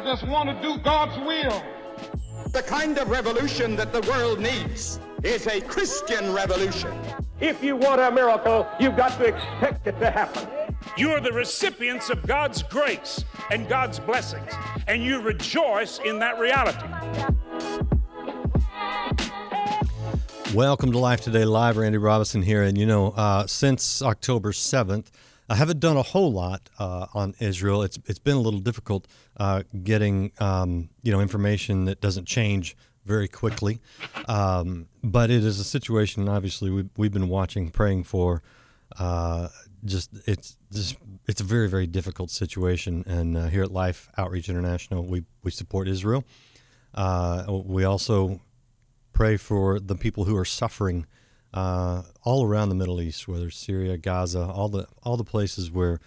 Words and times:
I 0.00 0.02
just 0.02 0.26
want 0.28 0.48
to 0.48 0.66
do 0.66 0.78
God's 0.78 1.18
will. 1.18 1.62
The 2.52 2.62
kind 2.62 2.96
of 2.96 3.10
revolution 3.10 3.76
that 3.76 3.92
the 3.92 4.00
world 4.10 4.40
needs 4.40 4.98
is 5.22 5.46
a 5.46 5.60
Christian 5.60 6.32
revolution. 6.32 6.98
If 7.38 7.62
you 7.62 7.76
want 7.76 8.00
a 8.00 8.10
miracle, 8.10 8.66
you've 8.80 8.96
got 8.96 9.18
to 9.18 9.26
expect 9.26 9.86
it 9.86 10.00
to 10.00 10.10
happen. 10.10 10.48
You 10.96 11.10
are 11.10 11.20
the 11.20 11.32
recipients 11.32 12.08
of 12.08 12.26
God's 12.26 12.62
grace 12.62 13.26
and 13.50 13.68
God's 13.68 14.00
blessings, 14.00 14.50
and 14.88 15.04
you 15.04 15.20
rejoice 15.20 15.98
in 15.98 16.18
that 16.20 16.38
reality. 16.38 16.86
Welcome 20.54 20.92
to 20.92 20.98
Life 20.98 21.20
Today 21.20 21.44
Live. 21.44 21.76
Randy 21.76 21.98
Robison 21.98 22.40
here. 22.40 22.62
And 22.62 22.78
you 22.78 22.86
know, 22.86 23.08
uh, 23.10 23.46
since 23.46 24.00
October 24.00 24.52
7th, 24.52 25.08
I 25.50 25.56
haven't 25.56 25.80
done 25.80 25.96
a 25.96 26.02
whole 26.02 26.32
lot 26.32 26.70
uh, 26.78 27.06
on 27.12 27.34
Israel. 27.40 27.82
It's 27.82 27.98
it's 28.06 28.20
been 28.20 28.36
a 28.36 28.40
little 28.40 28.60
difficult 28.60 29.08
uh, 29.36 29.64
getting 29.82 30.30
um, 30.38 30.90
you 31.02 31.10
know 31.10 31.20
information 31.20 31.86
that 31.86 32.00
doesn't 32.00 32.26
change 32.26 32.76
very 33.04 33.26
quickly, 33.26 33.80
um, 34.28 34.86
but 35.02 35.28
it 35.28 35.44
is 35.44 35.58
a 35.58 35.64
situation. 35.64 36.28
Obviously, 36.28 36.70
we've, 36.70 36.90
we've 36.96 37.12
been 37.12 37.28
watching, 37.28 37.70
praying 37.70 38.04
for. 38.04 38.42
Uh, 38.96 39.48
just 39.84 40.10
it's 40.26 40.56
just 40.72 40.96
it's 41.26 41.40
a 41.40 41.44
very 41.44 41.68
very 41.68 41.88
difficult 41.88 42.30
situation, 42.30 43.02
and 43.08 43.36
uh, 43.36 43.46
here 43.46 43.64
at 43.64 43.72
Life 43.72 44.08
Outreach 44.16 44.48
International, 44.48 45.04
we 45.04 45.24
we 45.42 45.50
support 45.50 45.88
Israel. 45.88 46.22
Uh, 46.94 47.44
we 47.64 47.82
also 47.82 48.40
pray 49.12 49.36
for 49.36 49.80
the 49.80 49.96
people 49.96 50.24
who 50.24 50.36
are 50.36 50.44
suffering 50.44 51.06
uh, 51.52 52.02
all 52.22 52.44
around 52.44 52.68
the 52.68 52.74
Middle 52.74 53.00
East, 53.00 53.26
whether 53.26 53.50
Syria, 53.50 53.96
Gaza, 53.96 54.44
all 54.44 54.68
the 54.68 54.86
all 55.02 55.16
the 55.16 55.24
places 55.24 55.70
where 55.70 56.00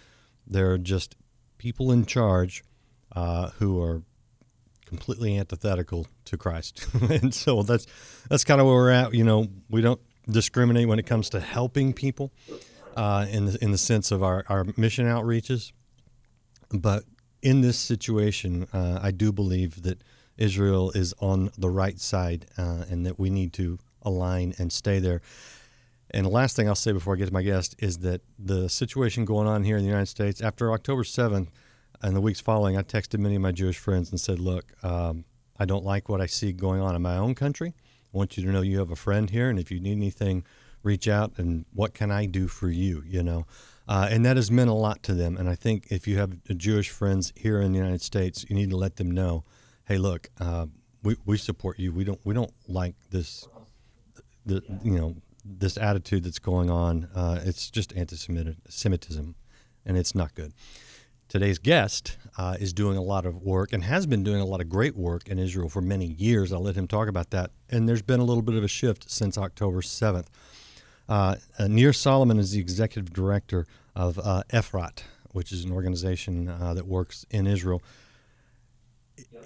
there 0.48 0.72
are 0.72 0.78
just 0.78 1.16
people 1.58 1.92
in 1.92 2.06
charge 2.06 2.64
uh, 3.14 3.50
who 3.60 3.82
are 3.82 4.04
completely 4.86 5.38
antithetical 5.38 6.08
to 6.26 6.38
Christ, 6.38 6.86
and 7.10 7.34
so 7.34 7.64
that's 7.64 7.86
that's 8.30 8.44
kind 8.44 8.62
of 8.62 8.68
where 8.68 8.76
we're 8.76 8.92
at. 8.92 9.14
You 9.14 9.24
know, 9.24 9.48
we 9.70 9.82
don't 9.82 10.02
discriminate 10.30 10.88
when 10.88 11.00
it 11.00 11.06
comes 11.06 11.30
to 11.32 11.40
helping 11.40 11.94
people 11.94 12.32
uh, 12.96 13.26
in 13.30 13.46
the 13.46 13.64
in 13.64 13.72
the 13.72 13.78
sense 13.78 14.12
of 14.12 14.24
our 14.24 14.46
our 14.48 14.66
mission 14.78 15.06
outreaches, 15.06 15.74
but 16.72 17.04
in 17.42 17.60
this 17.60 17.78
situation, 17.78 18.68
uh, 18.72 19.00
I 19.02 19.12
do 19.12 19.34
believe 19.34 19.84
that 19.84 20.02
Israel 20.38 20.92
is 20.92 21.14
on 21.20 21.52
the 21.58 21.70
right 21.70 22.00
side 22.00 22.48
uh, 22.58 22.86
and 22.90 23.06
that 23.06 23.20
we 23.20 23.30
need 23.30 23.54
to 23.54 23.78
align 24.04 24.54
and 24.58 24.72
stay 24.72 25.00
there. 25.00 25.22
And 26.12 26.26
the 26.26 26.30
last 26.30 26.56
thing 26.56 26.68
I'll 26.68 26.76
say 26.76 26.92
before 26.92 27.16
I 27.16 27.18
get 27.18 27.28
to 27.28 27.34
my 27.34 27.42
guest 27.42 27.76
is 27.80 28.00
that 28.00 28.22
the 28.38 28.70
situation 28.70 29.26
going 29.26 29.48
on 29.48 29.64
here 29.64 29.78
in 29.78 29.84
the 29.84 29.90
United 29.90 30.08
States 30.08 30.42
after 30.42 30.72
October 30.72 31.04
7th 31.04 31.48
and 32.02 32.16
the 32.16 32.22
weeks 32.22 32.40
following, 32.40 32.78
I 32.78 32.84
texted 32.84 33.20
many 33.20 33.36
of 33.36 33.42
my 33.42 33.52
Jewish 33.52 33.78
friends 33.78 34.12
and 34.12 34.20
said, 34.20 34.40
Look, 34.40 34.74
um, 34.84 35.26
I 35.58 35.66
don't 35.66 35.86
like 35.86 36.10
what 36.10 36.22
I 36.22 36.28
see 36.28 36.52
going 36.52 36.82
on 36.82 36.96
in 36.96 37.02
my 37.02 37.18
own 37.18 37.34
country. 37.34 37.74
I 38.14 38.18
want 38.18 38.38
you 38.38 38.44
to 38.44 38.52
know 38.52 38.62
you 38.62 38.80
have 38.80 38.92
a 38.92 38.96
friend 38.96 39.30
here, 39.30 39.50
and 39.50 39.58
if 39.58 39.72
you 39.72 39.80
need 39.80 39.94
anything, 39.94 40.44
reach 40.84 41.08
out 41.08 41.34
and 41.38 41.66
what 41.74 41.94
can 41.94 42.12
I 42.12 42.26
do 42.26 42.48
for 42.48 42.70
you, 42.70 43.04
you 43.08 43.24
know? 43.24 43.48
Uh, 43.88 44.08
and 44.12 44.26
that 44.26 44.36
has 44.36 44.52
meant 44.52 44.70
a 44.70 44.74
lot 44.74 45.02
to 45.04 45.14
them. 45.14 45.38
And 45.38 45.50
I 45.50 45.56
think 45.56 45.88
if 45.90 46.08
you 46.08 46.18
have 46.18 46.44
Jewish 46.58 46.90
friends 46.90 47.34
here 47.36 47.60
in 47.60 47.72
the 47.72 47.80
United 47.80 48.02
States, 48.02 48.46
you 48.48 48.56
need 48.56 48.70
to 48.70 48.78
let 48.78 48.98
them 48.98 49.10
know 49.10 49.46
hey, 49.86 49.98
look, 49.98 50.30
uh, 50.40 50.66
we, 51.04 51.18
we 51.26 51.38
support 51.38 51.80
you. 51.80 51.92
We 51.92 52.04
don't 52.04 52.20
we 52.24 52.34
don't 52.34 52.54
like 52.68 52.96
this, 53.12 53.48
the 54.46 54.64
you 54.84 54.92
know 54.92 55.16
this 55.46 55.78
attitude 55.78 56.24
that's 56.24 56.40
going 56.40 56.70
on. 56.70 57.10
Uh, 57.14 57.42
it's 57.44 57.70
just 57.70 57.94
anti-Semitism, 57.96 59.36
and 59.86 59.98
it's 59.98 60.16
not 60.16 60.34
good. 60.36 60.54
Today's 61.28 61.58
guest 61.58 62.18
uh, 62.38 62.58
is 62.60 62.74
doing 62.74 62.98
a 62.98 63.02
lot 63.02 63.26
of 63.26 63.42
work 63.42 63.74
and 63.74 63.84
has 63.84 64.06
been 64.06 64.24
doing 64.24 64.40
a 64.40 64.46
lot 64.46 64.62
of 64.62 64.70
great 64.70 64.96
work 64.96 65.28
in 65.28 65.40
Israel 65.40 65.68
for 65.68 65.82
many 65.82 66.06
years. 66.06 66.54
I'll 66.54 66.62
let 66.62 66.76
him 66.76 66.88
talk 66.88 67.08
about 67.08 67.32
that. 67.32 67.52
And 67.70 67.90
there's 67.90 68.04
been 68.04 68.20
a 68.20 68.24
little 68.24 68.44
bit 68.44 68.56
of 68.56 68.64
a 68.64 68.68
shift 68.68 69.10
since 69.10 69.38
October 69.38 69.82
7th. 69.82 70.28
Uh, 71.10 71.36
uh, 71.58 71.68
Nir 71.68 71.92
Salomon 71.92 72.38
is 72.38 72.52
the 72.52 72.60
executive 72.60 73.12
director 73.12 73.66
of 73.96 74.20
uh, 74.20 74.44
Efrat, 74.52 75.04
which 75.32 75.52
is 75.52 75.64
an 75.64 75.72
organization 75.72 76.50
uh, 76.50 76.74
that 76.76 76.86
works 76.86 77.26
in 77.32 77.48
Israel 77.48 77.82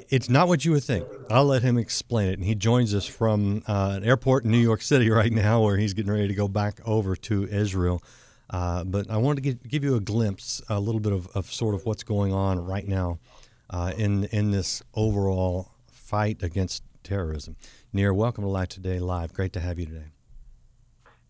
it's 0.09 0.29
not 0.29 0.47
what 0.47 0.66
you 0.66 0.72
would 0.72 0.83
think. 0.83 1.05
I'll 1.29 1.45
let 1.45 1.63
him 1.63 1.78
explain 1.78 2.29
it. 2.29 2.33
And 2.33 2.44
he 2.44 2.55
joins 2.55 2.94
us 2.94 3.05
from 3.05 3.63
uh, 3.67 3.95
an 3.97 4.03
airport 4.03 4.45
in 4.45 4.51
New 4.51 4.57
York 4.57 4.81
City 4.81 5.09
right 5.22 5.31
now, 5.31 5.61
where 5.61 5.78
he's 5.78 5.94
getting 5.94 6.11
ready 6.11 6.28
to 6.28 6.33
go 6.33 6.47
back 6.47 6.79
over 6.85 7.16
to 7.16 7.47
Israel. 7.47 8.01
Uh, 8.50 8.83
but 8.83 9.09
I 9.09 9.17
wanted 9.17 9.35
to 9.38 9.41
give, 9.41 9.67
give, 9.67 9.83
you 9.83 9.95
a 9.95 10.00
glimpse, 10.00 10.61
a 10.69 10.79
little 10.79 11.01
bit 11.01 11.11
of, 11.11 11.28
of, 11.35 11.51
sort 11.51 11.75
of 11.75 11.85
what's 11.85 12.03
going 12.03 12.33
on 12.33 12.63
right 12.63 12.88
now 12.88 13.19
uh, 13.69 13.91
in 13.97 14.23
in 14.25 14.51
this 14.51 14.81
overall 14.94 15.72
fight 15.91 16.41
against 16.41 16.84
terrorism. 17.03 17.57
Nir, 17.91 18.13
welcome 18.13 18.45
to 18.45 18.49
Life 18.49 18.69
Today 18.69 18.99
Live. 18.99 19.34
Great 19.34 19.51
to 19.53 19.59
have 19.59 19.78
you 19.79 19.85
today. 19.85 20.05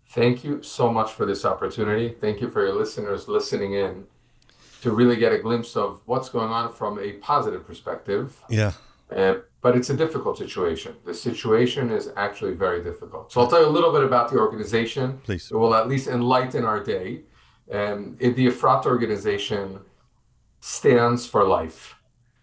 Thank 0.10 0.44
you 0.44 0.62
so 0.62 0.92
much 0.92 1.12
for 1.12 1.26
this 1.26 1.44
opportunity. 1.44 2.10
Thank 2.10 2.40
you 2.40 2.50
for 2.50 2.64
your 2.64 2.76
listeners 2.76 3.28
listening 3.28 3.74
in 3.74 4.06
to 4.82 4.92
really 4.92 5.16
get 5.16 5.32
a 5.32 5.40
glimpse 5.40 5.76
of 5.76 6.02
what's 6.06 6.30
going 6.30 6.50
on 6.50 6.72
from 6.72 7.00
a 7.00 7.14
positive 7.14 7.66
perspective. 7.66 8.38
Yeah. 8.50 8.74
Uh, 9.16 9.36
but 9.62 9.76
it's 9.76 9.90
a 9.90 9.96
difficult 9.96 10.38
situation. 10.38 10.96
The 11.06 11.14
situation 11.14 11.90
is 11.90 12.12
actually 12.16 12.54
very 12.54 12.84
difficult. 12.84 13.32
So 13.32 13.42
I'll 13.42 13.48
tell 13.48 13.62
you 13.62 13.68
a 13.68 13.76
little 13.78 13.92
bit 13.92 14.04
about 14.04 14.30
the 14.30 14.38
organization. 14.38 15.20
Please. 15.24 15.50
It 15.52 15.56
will 15.56 15.74
at 15.74 15.88
least 15.88 16.08
enlighten 16.08 16.64
our 16.64 16.84
day. 16.84 17.22
Um, 17.72 18.16
it, 18.20 18.36
the 18.36 18.48
Efrat 18.48 18.86
organization 18.86 19.80
stands 20.60 21.26
for 21.26 21.46
life. 21.46 21.96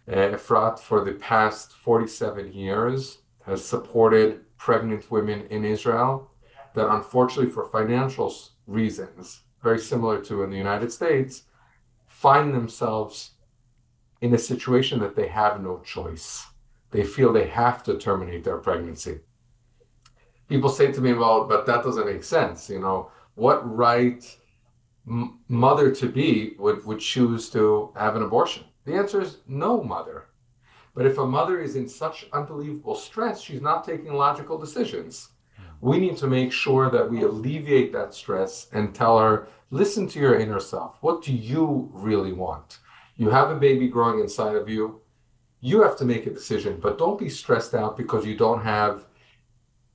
Uh, 0.09 0.37
Efrat, 0.37 0.79
for 0.79 1.05
the 1.05 1.13
past 1.13 1.73
47 1.73 2.53
years, 2.53 3.19
has 3.47 3.65
supported 3.65 4.41
pregnant 4.59 5.11
women 5.11 5.47
in 5.51 5.65
Israel 5.65 6.31
that, 6.75 6.91
unfortunately, 6.91 7.51
for 7.51 7.67
financial 7.67 8.35
reasons, 8.67 9.43
very 9.63 9.79
similar 9.79 10.21
to 10.23 10.43
in 10.43 10.51
the 10.51 10.57
United 10.57 10.93
States, 10.93 11.45
find 12.25 12.55
themselves 12.55 13.33
in 14.23 14.33
a 14.33 14.39
situation 14.39 14.99
that 14.99 15.15
they 15.15 15.29
have 15.29 15.63
no 15.63 15.75
choice. 15.85 16.47
They 16.91 17.05
feel 17.05 17.31
they 17.31 17.49
have 17.49 17.83
to 17.83 17.99
terminate 17.99 18.45
their 18.45 18.57
pregnancy. 18.57 19.21
People 20.49 20.71
say 20.71 20.91
to 20.91 21.03
me, 21.03 21.13
well, 21.13 21.45
but 21.45 21.67
that 21.67 21.85
doesn't 21.85 22.07
make 22.07 22.25
sense. 22.25 22.71
You 22.71 22.81
know, 22.81 23.11
what 23.35 23.61
right 23.77 24.25
m- 25.07 25.41
mother 25.49 25.95
to 25.97 26.09
be 26.09 26.55
would, 26.59 26.87
would 26.87 27.01
choose 27.01 27.51
to 27.51 27.93
have 27.95 28.17
an 28.17 28.23
abortion? 28.23 28.65
The 28.87 28.95
answer 28.95 29.21
is 29.21 29.41
no 29.47 29.83
mother. 29.83 30.29
But 30.95 31.05
if 31.05 31.19
a 31.19 31.27
mother 31.27 31.61
is 31.61 31.77
in 31.77 31.87
such 31.87 32.27
unbelievable 32.33 32.95
stress, 32.95 33.43
she's 33.43 33.61
not 33.61 33.85
taking 33.85 34.15
logical 34.15 34.57
decisions. 34.57 35.29
We 35.81 35.99
need 35.99 36.17
to 36.19 36.27
make 36.27 36.53
sure 36.53 36.91
that 36.91 37.11
we 37.11 37.23
alleviate 37.23 37.93
that 37.93 38.15
stress 38.15 38.69
and 38.73 38.95
tell 38.95 39.19
her, 39.19 39.49
listen 39.71 40.07
to 40.09 40.19
your 40.19 40.39
inner 40.39 40.61
self. 40.61 40.99
What 41.01 41.23
do 41.23 41.33
you 41.33 41.91
really 41.93 42.33
want? 42.33 42.79
You 43.17 43.31
have 43.31 43.51
a 43.51 43.57
baby 43.57 43.89
growing 43.89 44.21
inside 44.21 44.57
of 44.57 44.69
you. 44.69 45.01
You 45.61 45.83
have 45.83 45.97
to 45.99 46.05
make 46.05 46.27
a 46.27 46.31
decision, 46.31 46.79
but 46.81 46.99
don't 46.99 47.19
be 47.19 47.29
stressed 47.29 47.75
out 47.75 47.97
because 47.97 48.27
you 48.27 48.37
don't 48.37 48.63
have 48.63 49.07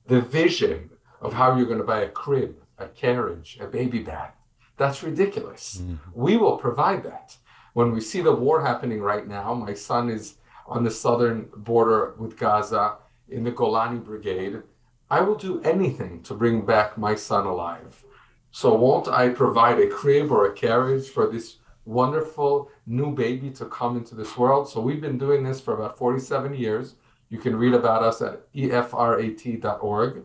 the 0.06 0.20
vision 0.20 0.90
of 1.20 1.32
how 1.32 1.56
you're 1.56 1.66
going 1.66 1.78
to 1.78 1.84
buy 1.84 2.00
a 2.00 2.08
crib, 2.08 2.56
a 2.78 2.88
carriage, 2.88 3.58
a 3.60 3.66
baby 3.66 4.00
bag. 4.00 4.32
That's 4.76 5.02
ridiculous. 5.02 5.80
Mm-hmm. 5.82 5.94
We 6.14 6.36
will 6.38 6.56
provide 6.56 7.04
that. 7.04 7.36
When 7.74 7.92
we 7.92 8.00
see 8.00 8.20
the 8.20 8.34
war 8.34 8.64
happening 8.64 9.00
right 9.00 9.26
now, 9.28 9.54
my 9.54 9.74
son 9.74 10.08
is 10.08 10.36
on 10.66 10.82
the 10.82 10.90
southern 10.90 11.48
border 11.56 12.14
with 12.18 12.38
Gaza 12.38 12.96
in 13.28 13.44
the 13.44 13.52
Golani 13.52 14.02
Brigade. 14.02 14.62
I 15.10 15.22
will 15.22 15.34
do 15.34 15.60
anything 15.62 16.22
to 16.22 16.34
bring 16.34 16.64
back 16.64 16.96
my 16.96 17.16
son 17.16 17.44
alive. 17.44 18.04
So 18.52 18.72
won't 18.74 19.08
I 19.08 19.30
provide 19.30 19.80
a 19.80 19.88
crib 19.88 20.30
or 20.30 20.46
a 20.46 20.52
carriage 20.52 21.08
for 21.08 21.26
this 21.26 21.56
wonderful 21.84 22.70
new 22.86 23.12
baby 23.12 23.50
to 23.50 23.64
come 23.64 23.96
into 23.96 24.14
this 24.14 24.38
world? 24.38 24.68
So 24.68 24.80
we've 24.80 25.00
been 25.00 25.18
doing 25.18 25.42
this 25.42 25.60
for 25.60 25.74
about 25.74 25.98
47 25.98 26.54
years. 26.54 26.94
You 27.28 27.38
can 27.38 27.56
read 27.56 27.74
about 27.74 28.04
us 28.04 28.22
at 28.22 28.48
efrat.org. 28.52 30.22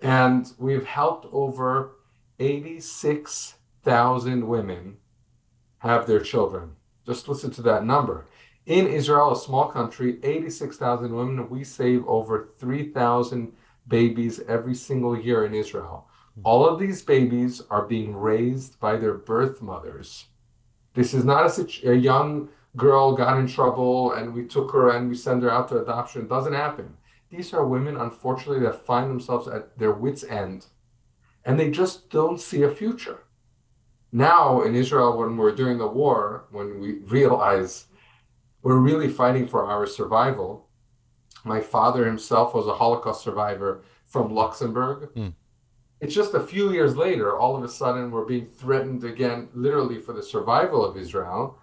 And 0.00 0.52
we've 0.58 0.86
helped 0.86 1.26
over 1.32 1.96
86,000 2.38 4.46
women 4.46 4.98
have 5.78 6.06
their 6.06 6.20
children. 6.20 6.76
Just 7.06 7.26
listen 7.28 7.50
to 7.52 7.62
that 7.62 7.84
number. 7.84 8.26
In 8.66 8.86
Israel, 8.86 9.32
a 9.32 9.36
small 9.36 9.68
country, 9.68 10.18
86,000 10.22 11.14
women, 11.14 11.50
we 11.50 11.64
save 11.64 12.06
over 12.06 12.48
3,000 12.58 13.52
babies 13.88 14.40
every 14.48 14.74
single 14.74 15.18
year 15.18 15.44
in 15.44 15.54
Israel. 15.54 16.08
Hmm. 16.34 16.40
All 16.44 16.66
of 16.66 16.78
these 16.78 17.02
babies 17.02 17.62
are 17.70 17.86
being 17.86 18.14
raised 18.14 18.78
by 18.80 18.96
their 18.96 19.14
birth 19.14 19.62
mothers. 19.62 20.26
This 20.94 21.14
is 21.14 21.24
not 21.24 21.58
a, 21.58 21.90
a 21.90 21.94
young 21.94 22.48
girl 22.76 23.14
got 23.14 23.38
in 23.38 23.46
trouble 23.46 24.12
and 24.12 24.34
we 24.34 24.46
took 24.46 24.70
her 24.72 24.90
and 24.90 25.08
we 25.08 25.14
send 25.14 25.42
her 25.42 25.50
out 25.50 25.68
to 25.68 25.82
adoption. 25.82 26.22
It 26.22 26.28
doesn't 26.28 26.54
happen. 26.54 26.96
These 27.30 27.54
are 27.54 27.66
women, 27.66 27.96
unfortunately, 27.96 28.60
that 28.64 28.86
find 28.86 29.10
themselves 29.10 29.48
at 29.48 29.78
their 29.78 29.92
wits' 29.92 30.24
end 30.24 30.66
and 31.44 31.58
they 31.58 31.70
just 31.70 32.10
don't 32.10 32.40
see 32.40 32.62
a 32.62 32.70
future. 32.70 33.24
Now 34.12 34.62
in 34.62 34.74
Israel, 34.74 35.18
when 35.18 35.36
we're 35.36 35.54
during 35.54 35.78
the 35.78 35.86
war, 35.86 36.44
when 36.50 36.78
we 36.78 36.98
realize 36.98 37.86
we're 38.62 38.76
really 38.76 39.08
fighting 39.08 39.46
for 39.46 39.64
our 39.64 39.86
survival. 39.86 40.68
My 41.44 41.60
father 41.60 42.06
himself 42.06 42.54
was 42.54 42.66
a 42.66 42.74
Holocaust 42.74 43.22
survivor 43.22 43.82
from 44.04 44.34
Luxembourg. 44.34 45.10
Mm. 45.14 45.34
It's 46.00 46.14
just 46.14 46.34
a 46.34 46.40
few 46.40 46.72
years 46.72 46.96
later, 46.96 47.36
all 47.38 47.56
of 47.56 47.62
a 47.62 47.68
sudden, 47.68 48.10
we're 48.10 48.24
being 48.24 48.46
threatened 48.46 49.04
again, 49.04 49.48
literally 49.54 50.00
for 50.00 50.12
the 50.12 50.22
survival 50.22 50.84
of 50.84 50.96
Israel. 50.96 51.58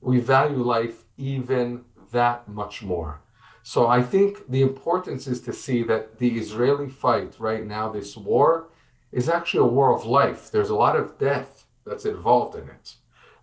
We 0.00 0.18
value 0.18 0.62
life 0.62 1.04
even 1.18 1.84
that 2.12 2.48
much 2.48 2.82
more. 2.82 3.20
So 3.62 3.86
I 3.88 4.02
think 4.02 4.48
the 4.48 4.62
importance 4.62 5.26
is 5.26 5.40
to 5.42 5.52
see 5.52 5.82
that 5.84 6.18
the 6.18 6.38
Israeli 6.38 6.88
fight 6.88 7.34
right 7.38 7.66
now, 7.66 7.90
this 7.90 8.16
war, 8.16 8.68
is 9.12 9.28
actually 9.28 9.60
a 9.60 9.72
war 9.72 9.94
of 9.94 10.04
life. 10.04 10.50
There's 10.50 10.70
a 10.70 10.76
lot 10.76 10.96
of 10.96 11.18
death 11.18 11.64
that's 11.84 12.04
involved 12.04 12.54
in 12.56 12.68
it. 12.68 12.94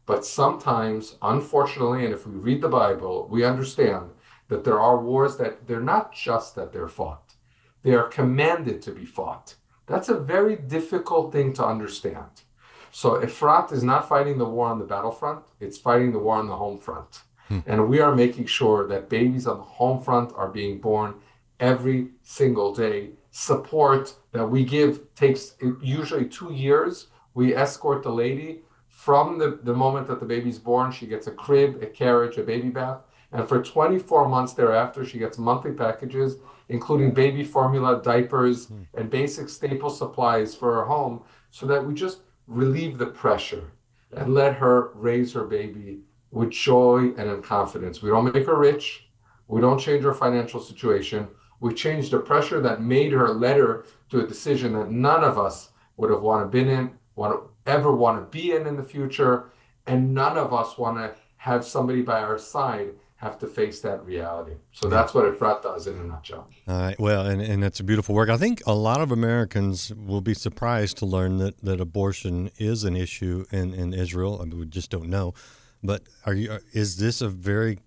But 0.05 0.25
sometimes, 0.25 1.15
unfortunately, 1.21 2.05
and 2.05 2.13
if 2.13 2.25
we 2.25 2.35
read 2.35 2.61
the 2.61 2.69
Bible, 2.69 3.27
we 3.29 3.43
understand 3.43 4.11
that 4.47 4.63
there 4.63 4.79
are 4.79 4.99
wars 4.99 5.37
that 5.37 5.67
they're 5.67 5.79
not 5.79 6.13
just 6.13 6.55
that 6.55 6.71
they're 6.71 6.87
fought, 6.87 7.35
they 7.83 7.93
are 7.93 8.07
commanded 8.07 8.81
to 8.83 8.91
be 8.91 9.05
fought. 9.05 9.55
That's 9.85 10.09
a 10.09 10.19
very 10.19 10.55
difficult 10.55 11.31
thing 11.31 11.53
to 11.53 11.65
understand. 11.65 12.43
So 12.91 13.19
Efrat 13.21 13.71
is 13.71 13.83
not 13.83 14.07
fighting 14.07 14.37
the 14.37 14.45
war 14.45 14.67
on 14.67 14.79
the 14.79 14.85
battlefront, 14.85 15.43
it's 15.59 15.77
fighting 15.77 16.11
the 16.11 16.19
war 16.19 16.37
on 16.37 16.47
the 16.47 16.55
home 16.55 16.77
front. 16.77 17.23
Hmm. 17.47 17.59
And 17.65 17.89
we 17.89 17.99
are 17.99 18.15
making 18.15 18.45
sure 18.45 18.87
that 18.87 19.09
babies 19.09 19.47
on 19.47 19.57
the 19.57 19.63
home 19.63 20.01
front 20.01 20.31
are 20.35 20.47
being 20.47 20.79
born 20.79 21.15
every 21.59 22.09
single 22.21 22.73
day. 22.73 23.11
Support 23.31 24.15
that 24.31 24.45
we 24.45 24.63
give 24.63 25.13
takes 25.15 25.55
usually 25.81 26.25
two 26.25 26.53
years. 26.53 27.07
We 27.33 27.55
escort 27.55 28.03
the 28.03 28.11
lady 28.11 28.61
from 28.87 29.39
the, 29.39 29.59
the 29.63 29.73
moment 29.73 30.07
that 30.07 30.19
the 30.19 30.25
baby's 30.25 30.59
born. 30.59 30.91
She 30.91 31.07
gets 31.07 31.25
a 31.25 31.31
crib, 31.31 31.81
a 31.81 31.87
carriage, 31.87 32.37
a 32.37 32.43
baby 32.43 32.69
bath. 32.69 33.01
And 33.33 33.49
for 33.49 33.61
24 33.61 34.29
months 34.29 34.53
thereafter, 34.53 35.03
she 35.03 35.17
gets 35.17 35.39
monthly 35.39 35.71
packages, 35.71 36.37
including 36.69 37.11
baby 37.11 37.43
formula, 37.43 38.01
diapers, 38.01 38.67
mm. 38.67 38.85
and 38.93 39.09
basic 39.09 39.49
staple 39.49 39.89
supplies 39.89 40.55
for 40.55 40.75
her 40.75 40.85
home, 40.85 41.23
so 41.49 41.65
that 41.65 41.83
we 41.83 41.95
just 41.95 42.19
relieve 42.47 42.97
the 42.99 43.07
pressure 43.07 43.71
and 44.15 44.35
let 44.35 44.53
her 44.53 44.91
raise 44.93 45.33
her 45.33 45.45
baby 45.45 46.01
with 46.29 46.51
joy 46.51 47.11
and 47.17 47.29
in 47.29 47.41
confidence. 47.41 48.01
We 48.01 48.09
don't 48.09 48.31
make 48.31 48.45
her 48.45 48.57
rich. 48.57 49.07
We 49.47 49.61
don't 49.61 49.79
change 49.79 50.03
her 50.03 50.13
financial 50.13 50.59
situation. 50.59 51.27
We 51.59 51.73
change 51.73 52.11
the 52.11 52.19
pressure 52.19 52.61
that 52.61 52.81
made 52.81 53.11
her 53.13 53.29
led 53.29 53.57
her 53.57 53.85
to 54.09 54.23
a 54.23 54.27
decision 54.27 54.73
that 54.73 54.91
none 54.91 55.23
of 55.23 55.39
us 55.39 55.69
would 55.97 56.11
have 56.11 56.21
wanted 56.21 56.51
been 56.51 56.69
in, 56.69 56.91
want 57.15 57.33
to 57.33 57.71
ever 57.71 57.91
want 57.91 58.19
to 58.19 58.37
be 58.37 58.51
in 58.51 58.67
in 58.67 58.75
the 58.75 58.83
future, 58.83 59.51
and 59.87 60.13
none 60.13 60.37
of 60.37 60.53
us 60.53 60.77
want 60.77 60.97
to 60.97 61.15
have 61.37 61.65
somebody 61.65 62.01
by 62.01 62.21
our 62.21 62.37
side 62.37 62.89
have 63.23 63.39
to 63.39 63.47
face 63.47 63.79
that 63.81 64.05
reality. 64.05 64.55
So 64.71 64.89
that's 64.89 65.13
what 65.13 65.23
Efrat 65.25 65.63
does 65.63 65.87
in 65.87 65.97
a 65.97 66.03
nutshell. 66.03 66.49
All 66.67 66.81
right. 66.81 66.99
Well, 66.99 67.25
and, 67.25 67.41
and 67.41 67.63
it's 67.63 67.79
a 67.79 67.83
beautiful 67.83 68.13
work. 68.13 68.29
I 68.29 68.37
think 68.37 68.61
a 68.67 68.73
lot 68.73 68.99
of 68.99 69.11
Americans 69.11 69.93
will 69.95 70.21
be 70.21 70.33
surprised 70.33 70.97
to 70.97 71.05
learn 71.05 71.37
that, 71.37 71.63
that 71.63 71.79
abortion 71.79 72.51
is 72.57 72.83
an 72.83 72.95
issue 72.97 73.45
in, 73.49 73.73
in 73.73 73.93
Israel. 73.93 74.39
I 74.41 74.45
mean, 74.45 74.59
we 74.59 74.65
just 74.65 74.91
don't 74.91 75.09
know. 75.09 75.33
But 75.81 76.03
are 76.25 76.33
you? 76.33 76.51
Uh, 76.51 76.59
is 76.73 76.97
this 76.97 77.21
a 77.21 77.29
very? 77.29 77.79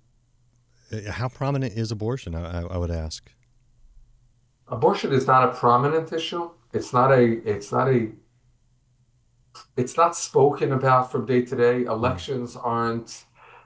Uh, 0.92 1.10
how 1.10 1.28
prominent 1.28 1.72
is 1.74 1.90
abortion? 1.90 2.34
I, 2.34 2.62
I 2.62 2.76
would 2.76 2.90
ask. 2.90 3.30
Abortion 4.68 5.12
is 5.12 5.26
not 5.26 5.48
a 5.48 5.52
prominent 5.52 6.12
issue. 6.12 6.50
It's 6.72 6.92
not 6.92 7.10
a. 7.12 7.22
It's 7.52 7.72
not 7.72 7.88
a. 7.88 8.08
It's 9.76 9.96
not 9.96 10.14
spoken 10.14 10.72
about 10.72 11.10
from 11.10 11.24
day 11.24 11.42
to 11.42 11.56
day. 11.56 11.84
Mm. 11.84 11.88
Elections 11.88 12.56
aren't 12.56 13.24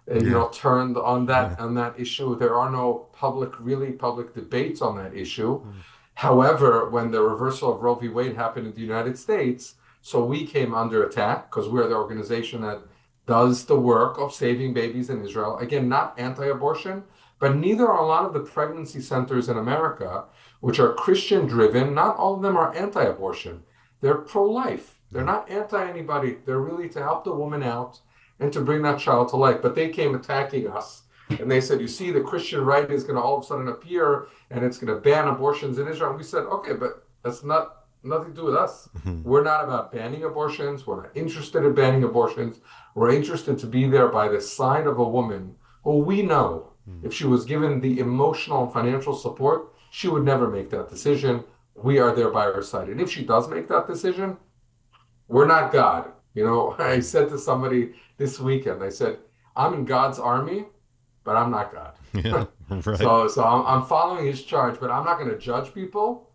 you 0.08 0.31
know 0.31 0.49
turned 0.49 0.97
on 0.97 1.26
that 1.26 1.58
on 1.61 1.75
that 1.75 1.99
issue. 1.99 2.38
There 2.38 2.56
are 2.56 2.70
no 2.70 3.08
public 3.12 3.52
really 3.61 3.93
public 3.93 4.35
debates 4.35 4.81
on 4.82 4.97
that 4.97 5.14
issue. 5.14 5.61
Mm. 5.61 5.73
however 6.14 6.88
when 6.91 7.11
the 7.11 7.23
reversal 7.23 7.75
of 7.75 7.81
roe 7.82 7.94
v. 7.94 8.08
Wade 8.08 8.37
happened 8.37 8.67
in 8.67 8.75
the 8.75 8.81
united 8.81 9.17
states 9.19 9.75
so 10.02 10.25
we 10.25 10.47
came 10.47 10.75
under 10.75 10.99
attack 11.05 11.38
because 11.50 11.69
we're 11.69 11.88
the 11.88 11.94
organization 11.94 12.62
that 12.62 12.81
does 13.26 13.67
the 13.67 13.79
work 13.79 14.19
of 14.19 14.32
saving 14.32 14.73
babies 14.75 15.08
in 15.11 15.25
israel. 15.25 15.58
Again 15.58 15.88
not 15.88 16.19
anti-abortion 16.19 17.05
but 17.38 17.56
neither 17.56 17.87
are 17.88 18.02
a 18.02 18.06
lot 18.14 18.26
of 18.26 18.32
the 18.35 18.41
pregnancy 18.41 19.00
centers 19.00 19.49
in 19.49 19.56
america 19.56 20.25
which 20.61 20.79
are 20.81 20.93
christian 20.94 21.47
driven 21.47 21.94
not 21.94 22.17
all 22.17 22.35
of 22.37 22.43
them 22.43 22.56
are 22.56 22.75
anti-abortion. 22.75 23.62
They're 24.00 24.14
pro-life. 24.32 24.99
They're 25.12 25.25
not 25.25 25.50
anti 25.50 25.82
anybody. 25.88 26.38
They're 26.44 26.61
really 26.70 26.88
to 26.91 27.02
help 27.02 27.25
the 27.25 27.35
woman 27.35 27.62
out 27.62 28.00
and 28.40 28.52
to 28.52 28.60
bring 28.60 28.82
that 28.82 28.98
child 28.98 29.28
to 29.28 29.37
life. 29.37 29.62
But 29.62 29.75
they 29.75 29.88
came 29.88 30.14
attacking 30.14 30.69
us. 30.69 31.02
And 31.38 31.48
they 31.48 31.60
said, 31.60 31.81
you 31.81 31.87
see, 31.87 32.10
the 32.10 32.20
Christian 32.20 32.62
right 32.62 32.90
is 32.90 33.04
going 33.04 33.14
to 33.14 33.22
all 33.22 33.38
of 33.38 33.44
a 33.44 33.46
sudden 33.46 33.69
appear 33.69 34.26
and 34.50 34.64
it's 34.64 34.78
going 34.78 34.92
to 34.92 35.00
ban 35.00 35.28
abortions 35.28 35.78
in 35.78 35.87
Israel. 35.87 36.10
And 36.10 36.19
we 36.19 36.25
said, 36.25 36.42
okay, 36.44 36.72
but 36.72 37.06
that's 37.22 37.44
not 37.44 37.84
nothing 38.02 38.31
to 38.31 38.40
do 38.40 38.44
with 38.46 38.56
us. 38.56 38.88
Mm-hmm. 38.98 39.22
We're 39.22 39.44
not 39.44 39.62
about 39.62 39.92
banning 39.92 40.25
abortions. 40.25 40.87
We're 40.87 41.02
not 41.02 41.16
interested 41.16 41.64
in 41.64 41.75
banning 41.75 42.02
abortions. 42.02 42.60
We're 42.96 43.12
interested 43.12 43.58
to 43.60 43.66
be 43.66 43.87
there 43.87 44.08
by 44.08 44.26
the 44.26 44.40
side 44.40 44.88
of 44.88 44.98
a 44.98 45.08
woman 45.08 45.54
who 45.84 45.98
we 45.98 46.22
know 46.22 46.72
mm-hmm. 46.88 47.06
if 47.06 47.14
she 47.14 47.26
was 47.26 47.44
given 47.44 47.81
the 47.81 48.00
emotional 48.00 48.64
and 48.64 48.72
financial 48.72 49.14
support, 49.14 49.72
she 49.90 50.08
would 50.08 50.25
never 50.25 50.48
make 50.48 50.70
that 50.70 50.88
decision. 50.88 51.44
We 51.76 51.98
are 51.98 52.14
there 52.14 52.31
by 52.31 52.46
her 52.46 52.62
side. 52.62 52.88
And 52.88 53.00
if 53.00 53.10
she 53.10 53.25
does 53.25 53.48
make 53.48 53.69
that 53.69 53.87
decision, 53.87 54.37
we're 55.28 55.46
not 55.46 55.72
God. 55.72 56.10
You 56.34 56.44
know, 56.44 56.76
I 56.78 57.00
said 57.00 57.28
to 57.30 57.38
somebody 57.38 57.94
this 58.16 58.38
weekend. 58.38 58.82
I 58.82 58.88
said, 58.88 59.18
I'm 59.56 59.74
in 59.74 59.84
God's 59.84 60.18
army, 60.18 60.66
but 61.24 61.36
I'm 61.36 61.50
not 61.50 61.72
God. 61.72 61.94
Yeah, 62.12 62.46
right. 62.68 62.98
so 62.98 63.28
so 63.28 63.44
I'm, 63.44 63.64
I'm 63.64 63.86
following 63.86 64.26
his 64.26 64.42
charge, 64.42 64.80
but 64.80 64.90
I'm 64.90 65.04
not 65.04 65.18
going 65.18 65.30
to 65.30 65.38
judge 65.38 65.72
people. 65.72 66.30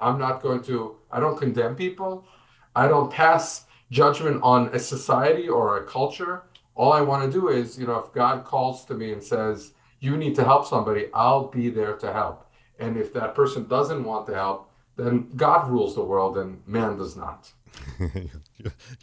I'm 0.00 0.18
not 0.18 0.40
going 0.40 0.62
to, 0.62 0.96
I 1.10 1.20
don't 1.20 1.36
condemn 1.38 1.74
people. 1.74 2.26
I 2.74 2.88
don't 2.88 3.10
pass 3.10 3.66
judgment 3.90 4.40
on 4.42 4.68
a 4.68 4.78
society 4.78 5.48
or 5.48 5.78
a 5.78 5.84
culture. 5.84 6.44
All 6.74 6.92
I 6.92 7.00
want 7.02 7.30
to 7.30 7.40
do 7.40 7.48
is, 7.48 7.78
you 7.78 7.86
know, 7.86 7.98
if 7.98 8.12
God 8.12 8.44
calls 8.44 8.84
to 8.86 8.94
me 8.94 9.12
and 9.12 9.22
says, 9.22 9.72
you 10.00 10.16
need 10.16 10.34
to 10.36 10.44
help 10.44 10.66
somebody, 10.66 11.06
I'll 11.12 11.48
be 11.48 11.70
there 11.70 11.96
to 11.96 12.12
help. 12.12 12.46
And 12.78 12.96
if 12.96 13.12
that 13.14 13.34
person 13.34 13.66
doesn't 13.66 14.04
want 14.04 14.26
to 14.26 14.34
help, 14.34 14.70
then 14.96 15.30
God 15.36 15.68
rules 15.68 15.94
the 15.94 16.04
world 16.04 16.38
and 16.38 16.66
man 16.66 16.96
does 16.96 17.16
not. 17.16 17.52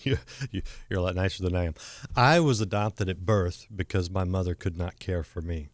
you, 0.03 0.17
you, 0.51 0.61
you're 0.89 0.99
a 0.99 1.03
lot 1.03 1.15
nicer 1.15 1.43
than 1.43 1.55
I 1.55 1.65
am. 1.65 1.75
I 2.15 2.39
was 2.39 2.61
adopted 2.61 3.09
at 3.09 3.25
birth 3.25 3.67
because 3.73 4.09
my 4.09 4.23
mother 4.23 4.55
could 4.55 4.77
not 4.77 4.99
care 4.99 5.23
for 5.23 5.41
me, 5.41 5.69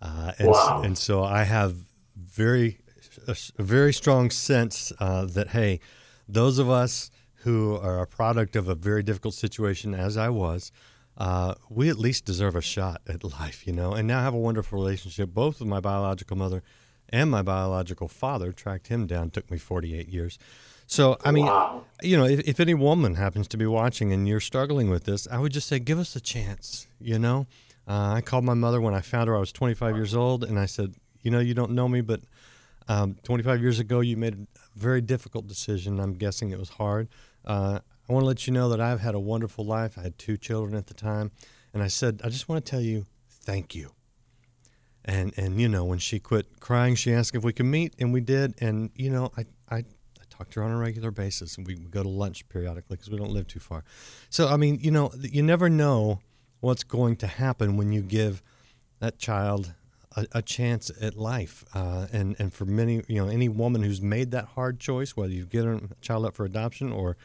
uh, 0.00 0.32
and 0.38 0.48
wow. 0.48 0.82
and 0.84 0.98
so 0.98 1.22
I 1.22 1.44
have 1.44 1.76
very 2.16 2.80
a, 3.26 3.36
a 3.58 3.62
very 3.62 3.92
strong 3.92 4.30
sense 4.30 4.92
uh, 4.98 5.24
that 5.26 5.48
hey, 5.48 5.80
those 6.28 6.58
of 6.58 6.70
us 6.70 7.10
who 7.44 7.76
are 7.76 8.00
a 8.00 8.06
product 8.06 8.56
of 8.56 8.68
a 8.68 8.74
very 8.74 9.02
difficult 9.02 9.34
situation, 9.34 9.94
as 9.94 10.16
I 10.16 10.30
was. 10.30 10.72
Uh, 11.16 11.54
we 11.68 11.88
at 11.88 11.96
least 11.96 12.24
deserve 12.24 12.56
a 12.56 12.60
shot 12.60 13.00
at 13.06 13.22
life, 13.22 13.68
you 13.68 13.72
know. 13.72 13.92
And 13.92 14.08
now 14.08 14.18
I 14.18 14.22
have 14.22 14.34
a 14.34 14.38
wonderful 14.38 14.76
relationship 14.76 15.28
both 15.32 15.60
with 15.60 15.68
my 15.68 15.78
biological 15.78 16.36
mother 16.36 16.64
and 17.08 17.30
my 17.30 17.42
biological 17.42 18.08
father. 18.08 18.50
Tracked 18.50 18.88
him 18.88 19.06
down, 19.06 19.30
took 19.30 19.48
me 19.48 19.58
48 19.58 20.08
years. 20.08 20.38
So, 20.86 21.16
I 21.24 21.30
mean, 21.30 21.46
wow. 21.46 21.84
you 22.02 22.16
know, 22.16 22.24
if, 22.24 22.40
if 22.40 22.60
any 22.60 22.74
woman 22.74 23.14
happens 23.14 23.48
to 23.48 23.56
be 23.56 23.66
watching 23.66 24.12
and 24.12 24.28
you're 24.28 24.40
struggling 24.40 24.90
with 24.90 25.04
this, 25.04 25.26
I 25.30 25.38
would 25.38 25.52
just 25.52 25.68
say, 25.68 25.78
give 25.78 25.98
us 25.98 26.14
a 26.14 26.20
chance, 26.20 26.86
you 27.00 27.18
know? 27.18 27.46
Uh, 27.86 28.14
I 28.14 28.20
called 28.20 28.44
my 28.44 28.54
mother 28.54 28.80
when 28.80 28.94
I 28.94 29.00
found 29.00 29.28
her. 29.28 29.36
I 29.36 29.40
was 29.40 29.52
25 29.52 29.96
years 29.96 30.14
old, 30.14 30.44
and 30.44 30.58
I 30.58 30.66
said, 30.66 30.94
you 31.22 31.30
know, 31.30 31.40
you 31.40 31.54
don't 31.54 31.72
know 31.72 31.88
me, 31.88 32.00
but 32.00 32.20
um, 32.88 33.16
25 33.24 33.60
years 33.60 33.78
ago, 33.78 34.00
you 34.00 34.16
made 34.16 34.34
a 34.34 34.78
very 34.78 35.00
difficult 35.00 35.46
decision. 35.46 36.00
I'm 36.00 36.14
guessing 36.14 36.50
it 36.50 36.58
was 36.58 36.70
hard. 36.70 37.08
Uh, 37.44 37.80
I 38.08 38.12
want 38.12 38.22
to 38.24 38.26
let 38.26 38.46
you 38.46 38.52
know 38.52 38.68
that 38.68 38.80
I've 38.80 39.00
had 39.00 39.14
a 39.14 39.20
wonderful 39.20 39.64
life. 39.64 39.96
I 39.98 40.02
had 40.02 40.18
two 40.18 40.36
children 40.36 40.76
at 40.76 40.86
the 40.86 40.94
time. 40.94 41.30
And 41.72 41.82
I 41.82 41.88
said, 41.88 42.20
I 42.22 42.28
just 42.28 42.48
want 42.48 42.64
to 42.64 42.70
tell 42.70 42.80
you, 42.80 43.06
thank 43.28 43.74
you. 43.74 43.92
And, 45.04 45.34
and 45.36 45.60
you 45.60 45.68
know, 45.68 45.84
when 45.84 45.98
she 45.98 46.18
quit 46.18 46.60
crying, 46.60 46.94
she 46.94 47.12
asked 47.12 47.34
if 47.34 47.44
we 47.44 47.52
could 47.52 47.66
meet, 47.66 47.94
and 47.98 48.12
we 48.12 48.20
did. 48.20 48.54
And, 48.60 48.90
you 48.94 49.10
know, 49.10 49.30
I, 49.36 49.42
I 49.42 49.46
talk 50.36 50.50
to 50.50 50.60
her 50.60 50.66
on 50.66 50.72
a 50.72 50.76
regular 50.76 51.10
basis, 51.10 51.56
and 51.56 51.66
we 51.66 51.74
go 51.74 52.02
to 52.02 52.08
lunch 52.08 52.48
periodically 52.48 52.96
because 52.96 53.10
we 53.10 53.18
don't 53.18 53.30
live 53.30 53.46
too 53.46 53.60
far. 53.60 53.84
So, 54.30 54.48
I 54.48 54.56
mean, 54.56 54.78
you 54.80 54.90
know, 54.90 55.12
you 55.20 55.42
never 55.42 55.68
know 55.68 56.20
what's 56.60 56.84
going 56.84 57.16
to 57.16 57.26
happen 57.26 57.76
when 57.76 57.92
you 57.92 58.02
give 58.02 58.42
that 59.00 59.18
child 59.18 59.74
a, 60.16 60.26
a 60.32 60.42
chance 60.42 60.90
at 61.00 61.16
life. 61.16 61.64
Uh, 61.74 62.06
and 62.12 62.36
and 62.38 62.52
for 62.52 62.64
many, 62.64 63.02
you 63.08 63.22
know, 63.22 63.28
any 63.28 63.48
woman 63.48 63.82
who's 63.82 64.00
made 64.00 64.30
that 64.32 64.46
hard 64.46 64.80
choice, 64.80 65.16
whether 65.16 65.32
you've 65.32 65.50
given 65.50 65.90
a 65.90 66.04
child 66.04 66.24
up 66.24 66.34
for 66.34 66.44
adoption 66.44 66.92
or 66.92 67.16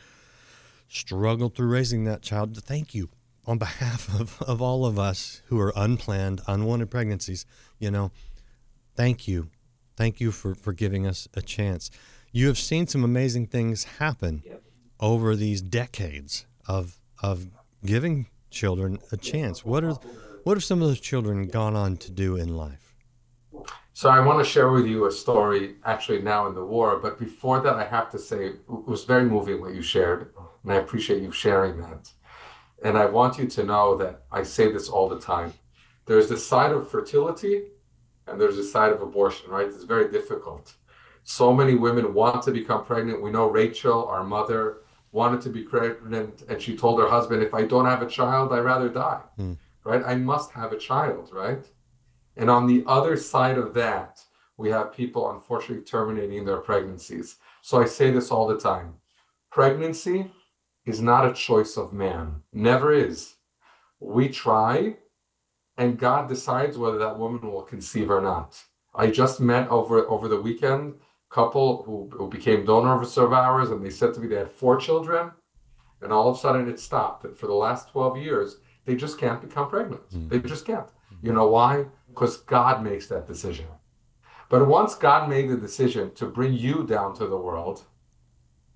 struggled 0.88 1.56
through 1.56 1.68
raising 1.68 2.04
that 2.06 2.22
child, 2.22 2.62
thank 2.64 2.94
you 2.94 3.10
on 3.46 3.58
behalf 3.58 4.14
of, 4.20 4.42
of 4.42 4.62
all 4.62 4.86
of 4.86 5.00
us 5.00 5.42
who 5.48 5.60
are 5.60 5.74
unplanned, 5.76 6.42
unwanted 6.48 6.90
pregnancies. 6.90 7.46
You 7.80 7.92
know, 7.92 8.12
thank 8.96 9.28
you. 9.28 9.50
Thank 9.96 10.22
you 10.22 10.32
for, 10.32 10.56
for 10.56 10.72
giving 10.72 11.06
us 11.06 11.28
a 11.34 11.42
chance 11.42 11.92
you 12.32 12.48
have 12.48 12.58
seen 12.58 12.88
some 12.88 13.04
amazing 13.04 13.48
things 13.48 13.84
happen 13.84 14.44
yep. 14.46 14.64
over 15.00 15.36
these 15.36 15.62
decades 15.62 16.46
of 16.68 17.00
of 17.22 17.48
giving 17.86 18.28
children 18.50 19.00
a 19.12 19.18
chance. 19.18 19.66
What 19.66 19.84
are 19.84 19.94
what 20.44 20.56
have 20.58 20.64
some 20.64 20.82
of 20.82 20.88
those 20.88 21.00
children 21.00 21.48
gone 21.48 21.76
on 21.76 21.98
to 21.98 22.12
do 22.12 22.36
in 22.36 22.56
life? 22.56 22.96
So 23.94 24.10
I 24.10 24.20
want 24.22 24.40
to 24.40 24.50
share 24.50 24.70
with 24.72 24.86
you 24.86 25.08
a 25.08 25.12
story 25.12 25.76
actually 25.84 26.22
now 26.22 26.48
in 26.48 26.56
the 26.56 26.64
war, 26.64 27.00
but 27.00 27.20
before 27.20 27.60
that 27.62 27.76
I 27.76 27.84
have 27.84 28.10
to 28.12 28.20
say 28.20 28.46
it 28.46 28.60
was 28.68 29.04
very 29.04 29.26
moving 29.26 29.60
what 29.60 29.74
you 29.74 29.82
shared, 29.82 30.34
and 30.64 30.72
I 30.72 30.76
appreciate 30.76 31.22
you 31.22 31.32
sharing 31.32 31.82
that. 31.82 32.10
And 32.82 32.98
I 32.98 33.06
want 33.08 33.38
you 33.38 33.48
to 33.48 33.64
know 33.64 33.98
that 33.98 34.24
I 34.32 34.44
say 34.44 34.72
this 34.72 34.88
all 34.88 35.10
the 35.10 35.20
time. 35.20 35.54
There's 36.06 36.30
the 36.30 36.38
side 36.38 36.72
of 36.72 36.90
fertility 36.90 37.64
and 38.26 38.40
there's 38.40 38.56
the 38.56 38.64
side 38.64 38.92
of 38.92 39.02
abortion, 39.02 39.50
right? 39.50 39.68
It's 39.68 39.84
very 39.84 40.10
difficult. 40.12 40.76
So 41.24 41.54
many 41.54 41.76
women 41.76 42.14
want 42.14 42.44
to 42.44 42.52
become 42.52 42.86
pregnant. 42.86 43.22
We 43.22 43.32
know 43.32 43.48
Rachel, 43.48 44.06
our 44.08 44.24
mother, 44.24 44.80
wanted 45.12 45.42
to 45.42 45.50
be 45.50 45.64
pregnant 45.64 46.44
and 46.50 46.62
she 46.62 46.78
told 46.78 47.00
her 47.00 47.10
husband, 47.10 47.42
if 47.42 47.54
I 47.54 47.64
don't 47.64 47.86
have 47.86 48.02
a 48.02 48.08
child, 48.08 48.54
I'd 48.54 48.60
rather 48.60 48.90
die, 48.90 49.22
mm. 49.40 49.58
right? 49.84 50.04
I 50.06 50.16
must 50.16 50.52
have 50.52 50.72
a 50.72 50.78
child, 50.78 51.30
right? 51.34 51.66
And 52.38 52.50
on 52.50 52.68
the 52.68 52.84
other 52.86 53.18
side 53.18 53.58
of 53.58 53.74
that, 53.74 54.24
we 54.58 54.70
have 54.70 54.94
people 54.94 55.32
unfortunately 55.32 55.84
terminating 55.84 56.46
their 56.46 56.58
pregnancies. 56.58 57.38
So 57.62 57.82
I 57.82 57.86
say 57.86 58.12
this 58.12 58.32
all 58.32 58.48
the 58.48 58.60
time 58.60 58.96
pregnancy 59.52 60.32
is 60.86 61.02
not 61.02 61.28
a 61.28 61.34
choice 61.34 61.76
of 61.76 61.92
man, 61.92 62.42
never 62.54 62.94
is. 62.94 63.36
We 64.00 64.30
try, 64.30 64.98
and 65.78 65.98
God 65.98 66.30
decides 66.30 66.78
whether 66.78 66.98
that 67.00 67.18
woman 67.18 67.52
will 67.52 67.64
conceive 67.64 68.10
or 68.10 68.22
not. 68.22 68.62
I 68.94 69.08
just 69.08 69.40
met 69.40 69.70
over 69.70 70.08
over 70.08 70.28
the 70.28 70.42
weekend 70.42 70.96
couple 71.30 71.84
who, 71.84 72.10
who 72.18 72.28
became 72.28 72.66
donor 72.66 73.02
of 73.02 73.08
survivors, 73.08 73.70
and 73.70 73.84
they 73.84 73.90
said 73.90 74.14
to 74.14 74.20
me 74.20 74.28
they 74.28 74.36
had 74.36 74.50
four 74.50 74.78
children, 74.78 75.32
and 76.02 76.12
all 76.12 76.30
of 76.30 76.36
a 76.36 76.40
sudden 76.40 76.68
it 76.68 76.80
stopped. 76.80 77.26
And 77.26 77.36
for 77.36 77.48
the 77.48 77.54
last 77.54 77.90
12 77.90 78.18
years, 78.18 78.58
they 78.86 78.96
just 78.96 79.20
can't 79.20 79.42
become 79.42 79.70
pregnant. 79.70 80.10
Mm. 80.10 80.30
They 80.30 80.40
just 80.40 80.66
can't. 80.66 80.90
You 81.22 81.34
know 81.34 81.48
why? 81.48 81.86
Because 82.08 82.38
God 82.38 82.84
makes 82.84 83.08
that 83.08 83.28
decision. 83.28 83.66
But 84.50 84.68
once 84.68 84.96
God 84.96 85.30
made 85.30 85.50
the 85.50 85.58
decision 85.58 86.12
to 86.16 86.26
bring 86.26 86.54
you 86.54 86.84
down 86.84 87.14
to 87.16 87.28
the 87.28 87.38
world, 87.38 87.84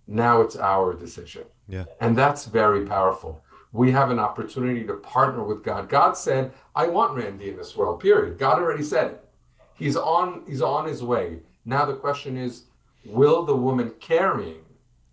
now 0.06 0.42
it's 0.42 0.56
our 0.56 0.94
decision. 0.94 1.46
Yeah. 1.68 1.86
And 2.00 2.18
that's 2.18 2.46
very 2.46 2.86
powerful. 2.86 3.42
We 3.72 3.92
have 3.92 4.12
an 4.12 4.20
opportunity 4.20 4.84
to 4.86 4.96
partner 4.96 5.44
with 5.44 5.64
God. 5.64 5.90
God 5.90 6.16
said, 6.16 6.54
I 6.76 6.88
want 6.88 7.16
Randy 7.16 7.50
in 7.50 7.58
this 7.58 7.76
world, 7.76 8.02
period. 8.02 8.38
God 8.38 8.60
already 8.60 8.84
said 8.84 9.08
it. 9.14 9.26
He's 9.74 9.96
on, 9.96 10.44
he's 10.48 10.62
on 10.62 10.88
his 10.88 11.02
way. 11.02 11.40
Now 11.66 11.86
the 11.86 11.96
question 11.96 12.38
is, 12.38 12.64
will 13.06 13.44
the 13.44 13.56
woman 13.56 13.94
carrying 14.00 14.64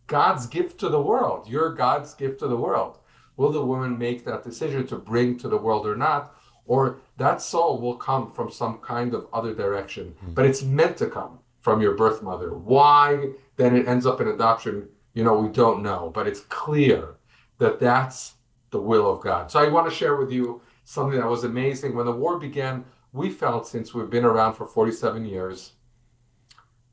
God's 0.07 0.47
gift 0.47 0.81
to 0.81 0.89
the 0.89 1.01
world, 1.01 1.49
your 1.49 1.75
God's 1.75 2.15
gift 2.15 2.41
to 2.41 2.49
the 2.49 2.57
world, 2.57 2.99
will 3.37 3.53
the 3.53 3.65
woman 3.65 3.97
make 3.97 4.25
that 4.25 4.43
decision 4.43 4.87
to 4.89 4.97
bring 4.97 5.39
to 5.39 5.49
the 5.49 5.57
world 5.57 5.87
or 5.87 5.97
not? 5.97 6.35
Or 6.67 6.99
that 7.17 7.43
soul 7.43 7.81
will 7.81 7.97
come 7.97 8.31
from 8.31 8.51
some 8.51 8.79
kind 8.79 9.15
of 9.15 9.27
other 9.33 9.55
direction, 9.55 10.15
mm-hmm. 10.17 10.35
but 10.35 10.47
it's 10.47 10.63
meant 10.63 10.97
to 10.99 11.07
come 11.07 11.39
from 11.61 11.81
your 11.81 11.95
birth 11.95 12.23
mother. 12.23 12.55
Why 12.55 13.31
then 13.57 13.77
it 13.77 13.87
ends 13.87 14.07
up 14.07 14.21
in 14.21 14.29
adoption, 14.29 14.89
you 15.15 15.23
know, 15.23 15.39
we 15.39 15.49
don't 15.49 15.83
know, 15.83 16.11
but 16.15 16.27
it's 16.27 16.41
clear 16.41 17.17
that 17.59 17.79
that's 17.79 18.35
the 18.71 18.81
will 18.81 19.11
of 19.11 19.21
God. 19.21 19.51
So 19.51 19.61
I 19.61 19.69
want 19.69 19.89
to 19.89 19.95
share 19.95 20.17
with 20.17 20.33
you 20.33 20.63
something 20.85 21.19
that 21.19 21.29
was 21.29 21.45
amazing. 21.45 21.95
When 21.95 22.07
the 22.07 22.13
war 22.13 22.39
began, 22.39 22.85
we 23.13 23.31
felt 23.31 23.67
since 23.67 23.93
we've 23.93 24.11
been 24.11 24.25
around 24.25 24.55
for 24.55 24.67
47 24.67 25.25
years, 25.25 25.73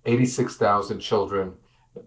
86,000 0.08 1.00
children. 1.00 1.54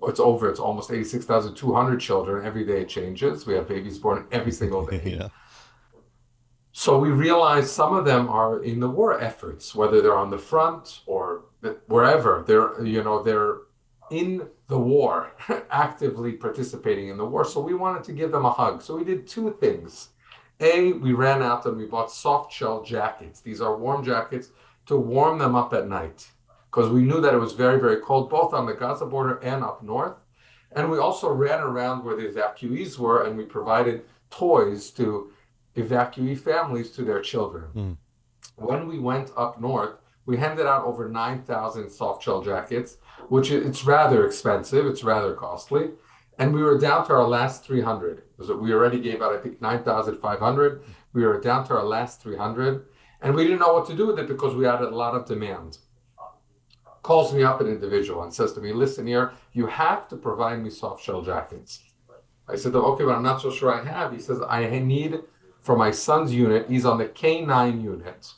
It's 0.05 0.21
over. 0.21 0.49
It's 0.49 0.61
almost 0.61 0.91
86,200 0.91 2.01
children. 2.01 2.47
Every 2.47 2.65
day 2.65 2.83
it 2.83 2.89
changes. 2.89 3.47
We 3.47 3.55
have 3.55 3.69
babies 3.69 3.99
born 3.99 4.27
every 4.33 4.53
single 4.53 4.87
day. 4.87 5.03
yeah. 5.19 5.29
So 6.73 6.99
we 6.99 7.11
realize 7.11 7.71
some 7.71 7.95
of 7.95 8.05
them 8.05 8.29
are 8.29 8.63
in 8.63 8.81
the 8.81 8.89
war 8.89 9.21
efforts, 9.21 9.75
whether 9.75 10.01
they're 10.01 10.17
on 10.17 10.31
the 10.31 10.39
front 10.39 11.01
or 11.07 11.45
wherever. 11.87 12.45
They're, 12.47 12.83
you 12.85 13.03
know, 13.03 13.23
they're 13.23 13.59
in 14.11 14.49
the 14.69 14.79
war, 14.79 15.33
actively 15.71 16.33
participating 16.33 17.09
in 17.09 17.19
the 17.19 17.25
war. 17.25 17.45
So 17.45 17.61
we 17.61 17.75
wanted 17.75 18.05
to 18.05 18.13
give 18.13 18.33
them 18.33 18.45
a 18.45 18.51
hug. 18.51 18.83
So 18.83 18.97
we 18.97 19.05
did 19.05 19.27
two 19.27 19.57
things. 19.61 20.11
A, 20.61 20.93
we 20.93 21.13
ran 21.13 21.43
out 21.43 21.67
and 21.67 21.77
we 21.77 21.87
bought 21.87 22.11
soft 22.13 22.53
shell 22.53 22.83
jackets. 22.83 23.41
These 23.41 23.61
are 23.61 23.77
warm 23.77 24.05
jackets 24.05 24.51
to 24.87 24.97
warm 24.97 25.39
them 25.39 25.55
up 25.55 25.73
at 25.73 25.89
night 25.89 26.29
because 26.71 26.91
we 26.91 27.03
knew 27.03 27.21
that 27.21 27.35
it 27.35 27.39
was 27.39 27.53
very, 27.53 27.81
very 27.81 28.01
cold, 28.01 28.31
both 28.31 28.55
on 28.55 28.67
the 28.67 28.75
Gaza 28.75 29.07
border 29.07 29.39
and 29.39 29.65
up 29.65 29.83
north. 29.83 30.15
And 30.73 30.91
we 30.91 30.99
also 30.99 31.29
ran 31.31 31.61
around 31.61 32.05
where 32.05 32.15
the 32.15 32.29
evacuees 32.29 32.97
were 32.97 33.25
and 33.25 33.37
we 33.37 33.45
provided 33.45 34.05
toys 34.31 34.91
to 34.93 35.33
evacuee 35.77 36.39
families 36.39 36.93
to 36.93 37.03
their 37.03 37.21
children. 37.21 37.65
Mm. 37.75 37.97
When 38.55 38.87
we 38.87 39.01
went 39.01 39.33
up 39.37 39.61
north, 39.61 39.97
we 40.27 40.37
handed 40.37 40.67
out 40.67 40.85
over 40.85 41.09
9,000 41.09 41.91
soft 41.91 42.23
shell 42.23 42.41
jackets, 42.41 42.99
which 43.29 43.51
it's 43.51 43.85
rather 43.85 44.25
expensive, 44.25 44.87
it's 44.87 45.03
rather 45.03 45.35
costly. 45.35 45.91
And 46.39 46.55
we 46.55 46.63
were 46.63 46.79
down 46.79 47.05
to 47.07 47.15
our 47.15 47.27
last 47.27 47.65
300. 47.65 48.23
We 48.39 48.73
already 48.73 49.01
gave 49.01 49.21
out, 49.23 49.35
I 49.35 49.39
think, 49.39 49.61
9,500. 49.61 50.83
We 51.13 51.27
were 51.27 51.41
down 51.41 51.67
to 51.67 51.75
our 51.75 51.85
last 51.85 52.23
300. 52.23 52.87
And 53.21 53.35
we 53.35 53.43
didn't 53.43 53.59
know 53.59 53.75
what 53.75 53.87
to 53.89 53.97
do 53.97 54.07
with 54.07 54.19
it 54.19 54.29
because 54.29 54.55
we 54.55 54.65
had 54.65 54.81
a 54.81 54.89
lot 54.89 55.15
of 55.15 55.27
demand 55.27 55.79
calls 57.03 57.33
me 57.33 57.43
up 57.43 57.61
an 57.61 57.67
individual 57.67 58.23
and 58.23 58.33
says 58.33 58.53
to 58.55 58.61
me, 58.61 58.73
listen 58.73 59.07
here, 59.07 59.33
you 59.53 59.67
have 59.67 60.09
to 60.09 60.17
provide 60.17 60.63
me 60.63 60.71
soft 60.71 61.03
shell 61.03 61.23
jackets. 61.23 61.83
I 62.49 62.57
said, 62.57 62.75
okay, 62.75 63.05
but 63.05 63.15
I'm 63.15 63.23
not 63.23 63.41
so 63.41 63.51
sure 63.51 63.73
I 63.73 63.85
have. 63.85 64.13
He 64.13 64.19
says, 64.19 64.41
I 64.49 64.67
need 64.81 65.21
for 65.61 65.77
my 65.77 65.91
son's 65.91 66.33
unit, 66.33 66.69
he's 66.69 66.85
on 66.85 66.99
the 66.99 67.07
K9 67.07 67.83
unit, 67.83 68.33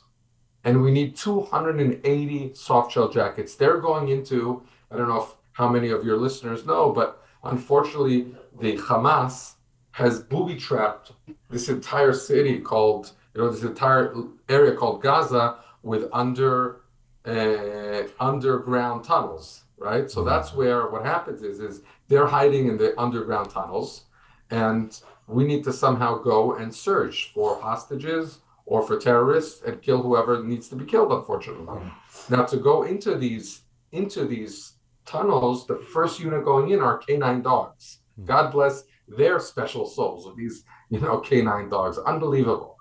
and 0.63 0.83
we 0.83 0.91
need 0.91 1.15
280 1.15 2.53
soft 2.53 2.91
shell 2.91 3.09
jackets. 3.09 3.55
They're 3.55 3.79
going 3.79 4.09
into, 4.09 4.63
I 4.91 4.97
don't 4.97 5.07
know 5.07 5.23
if, 5.23 5.29
how 5.53 5.69
many 5.69 5.89
of 5.89 6.03
your 6.03 6.17
listeners 6.17 6.65
know, 6.65 6.91
but 6.91 7.23
unfortunately, 7.43 8.35
the 8.59 8.77
Hamas 8.77 9.53
has 9.91 10.19
booby 10.19 10.55
trapped 10.55 11.11
this 11.49 11.69
entire 11.69 12.13
city 12.13 12.59
called, 12.59 13.11
you 13.33 13.41
know, 13.41 13.49
this 13.49 13.63
entire 13.63 14.13
area 14.49 14.75
called 14.75 15.01
Gaza 15.01 15.57
with 15.83 16.09
under 16.11 16.81
uh, 17.25 18.03
underground 18.19 19.03
tunnels, 19.03 19.63
right? 19.77 20.09
So 20.09 20.23
that's 20.23 20.51
mm. 20.51 20.57
where 20.57 20.89
what 20.89 21.05
happens 21.05 21.41
is 21.41 21.59
is 21.59 21.81
they're 22.07 22.27
hiding 22.27 22.67
in 22.67 22.77
the 22.77 22.99
underground 22.99 23.49
tunnels, 23.49 24.05
and 24.49 24.99
we 25.27 25.45
need 25.45 25.63
to 25.63 25.73
somehow 25.73 26.17
go 26.17 26.55
and 26.55 26.73
search 26.73 27.31
for 27.33 27.59
hostages 27.61 28.39
or 28.65 28.81
for 28.81 28.97
terrorists 28.97 29.61
and 29.63 29.81
kill 29.81 30.01
whoever 30.01 30.43
needs 30.43 30.67
to 30.69 30.75
be 30.75 30.85
killed. 30.85 31.11
Unfortunately, 31.11 31.65
mm. 31.65 31.91
now 32.29 32.43
to 32.43 32.57
go 32.57 32.83
into 32.83 33.15
these 33.15 33.61
into 33.91 34.25
these 34.25 34.73
tunnels, 35.05 35.67
the 35.67 35.77
first 35.77 36.19
unit 36.19 36.43
going 36.43 36.71
in 36.71 36.81
are 36.81 36.97
canine 36.97 37.41
dogs. 37.41 37.99
Mm. 38.19 38.25
God 38.25 38.51
bless 38.51 38.83
their 39.07 39.39
special 39.39 39.85
souls 39.85 40.25
of 40.25 40.35
these 40.35 40.63
you 40.89 40.99
know 40.99 41.19
canine 41.19 41.69
dogs. 41.69 41.97
Unbelievable. 41.97 42.77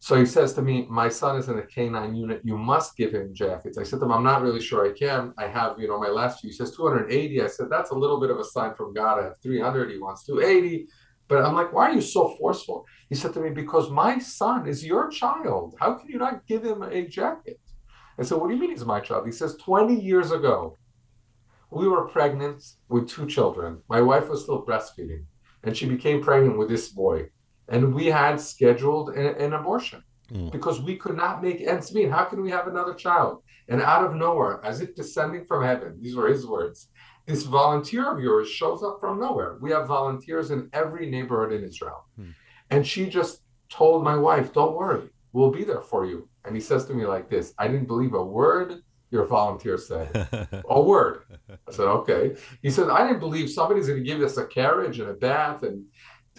So 0.00 0.16
he 0.16 0.26
says 0.26 0.54
to 0.54 0.62
me, 0.62 0.86
My 0.88 1.08
son 1.08 1.36
is 1.36 1.48
in 1.48 1.58
a 1.58 1.62
K9 1.62 2.16
unit. 2.16 2.40
You 2.44 2.56
must 2.56 2.96
give 2.96 3.12
him 3.12 3.34
jackets. 3.34 3.78
I 3.78 3.82
said 3.82 3.98
to 3.98 4.04
him, 4.04 4.12
I'm 4.12 4.22
not 4.22 4.42
really 4.42 4.60
sure 4.60 4.86
I 4.86 4.96
can. 4.96 5.34
I 5.38 5.48
have, 5.48 5.78
you 5.78 5.88
know, 5.88 5.98
my 5.98 6.08
last 6.08 6.40
few. 6.40 6.50
He 6.50 6.56
says 6.56 6.74
280. 6.76 7.42
I 7.42 7.46
said, 7.48 7.66
That's 7.70 7.90
a 7.90 7.96
little 7.96 8.20
bit 8.20 8.30
of 8.30 8.38
a 8.38 8.44
sign 8.44 8.74
from 8.74 8.94
God. 8.94 9.18
I 9.20 9.24
have 9.24 9.38
300. 9.42 9.90
He 9.90 9.98
wants 9.98 10.24
280. 10.24 10.86
But 11.26 11.44
I'm 11.44 11.54
like, 11.54 11.72
Why 11.72 11.90
are 11.90 11.94
you 11.94 12.00
so 12.00 12.36
forceful? 12.38 12.86
He 13.08 13.16
said 13.16 13.34
to 13.34 13.40
me, 13.40 13.50
Because 13.50 13.90
my 13.90 14.18
son 14.18 14.68
is 14.68 14.84
your 14.84 15.08
child. 15.10 15.74
How 15.80 15.94
can 15.94 16.08
you 16.08 16.18
not 16.18 16.46
give 16.46 16.64
him 16.64 16.82
a 16.82 17.06
jacket? 17.06 17.60
I 18.18 18.22
said, 18.22 18.38
What 18.38 18.48
do 18.48 18.54
you 18.54 18.60
mean 18.60 18.70
he's 18.70 18.84
my 18.84 19.00
child? 19.00 19.26
He 19.26 19.32
says, 19.32 19.56
20 19.56 20.00
years 20.00 20.30
ago, 20.30 20.76
we 21.70 21.88
were 21.88 22.08
pregnant 22.08 22.64
with 22.88 23.08
two 23.08 23.26
children. 23.26 23.82
My 23.88 24.00
wife 24.00 24.28
was 24.28 24.44
still 24.44 24.64
breastfeeding, 24.64 25.24
and 25.64 25.76
she 25.76 25.86
became 25.86 26.22
pregnant 26.22 26.56
with 26.56 26.68
this 26.68 26.88
boy 26.88 27.28
and 27.68 27.94
we 27.94 28.06
had 28.06 28.40
scheduled 28.40 29.10
a, 29.10 29.36
an 29.38 29.52
abortion 29.52 30.02
mm. 30.32 30.50
because 30.50 30.80
we 30.80 30.96
could 30.96 31.16
not 31.16 31.42
make 31.42 31.60
ends 31.60 31.92
meet. 31.94 32.10
How 32.10 32.24
can 32.24 32.42
we 32.42 32.50
have 32.50 32.66
another 32.66 32.94
child? 32.94 33.42
And 33.68 33.82
out 33.82 34.04
of 34.04 34.14
nowhere, 34.14 34.60
as 34.64 34.80
if 34.80 34.94
descending 34.94 35.44
from 35.44 35.64
heaven, 35.64 35.98
these 36.00 36.16
were 36.16 36.28
his 36.28 36.46
words. 36.46 36.88
This 37.26 37.42
volunteer 37.42 38.10
of 38.10 38.20
yours 38.20 38.48
shows 38.48 38.82
up 38.82 38.98
from 39.00 39.20
nowhere. 39.20 39.58
We 39.60 39.70
have 39.70 39.86
volunteers 39.86 40.50
in 40.50 40.70
every 40.72 41.10
neighborhood 41.10 41.52
in 41.52 41.62
Israel. 41.62 42.06
Mm. 42.18 42.34
And 42.70 42.86
she 42.86 43.06
just 43.06 43.42
told 43.68 44.02
my 44.02 44.16
wife, 44.16 44.52
Don't 44.52 44.74
worry, 44.74 45.08
we'll 45.32 45.50
be 45.50 45.64
there 45.64 45.82
for 45.82 46.06
you. 46.06 46.28
And 46.44 46.54
he 46.54 46.60
says 46.60 46.86
to 46.86 46.94
me 46.94 47.04
like 47.04 47.28
this 47.28 47.52
I 47.58 47.68
didn't 47.68 47.86
believe 47.86 48.14
a 48.14 48.24
word 48.24 48.82
your 49.10 49.24
volunteer 49.24 49.78
said. 49.78 50.08
a 50.68 50.82
word. 50.82 51.22
I 51.50 51.72
said, 51.72 51.86
Okay. 51.86 52.36
He 52.62 52.70
said, 52.70 52.88
I 52.88 53.06
didn't 53.06 53.20
believe 53.20 53.50
somebody's 53.50 53.88
going 53.88 54.02
to 54.02 54.04
give 54.04 54.20
us 54.22 54.36
a 54.36 54.46
carriage 54.46 55.00
and 55.00 55.10
a 55.10 55.14
bath 55.14 55.62
and 55.62 55.84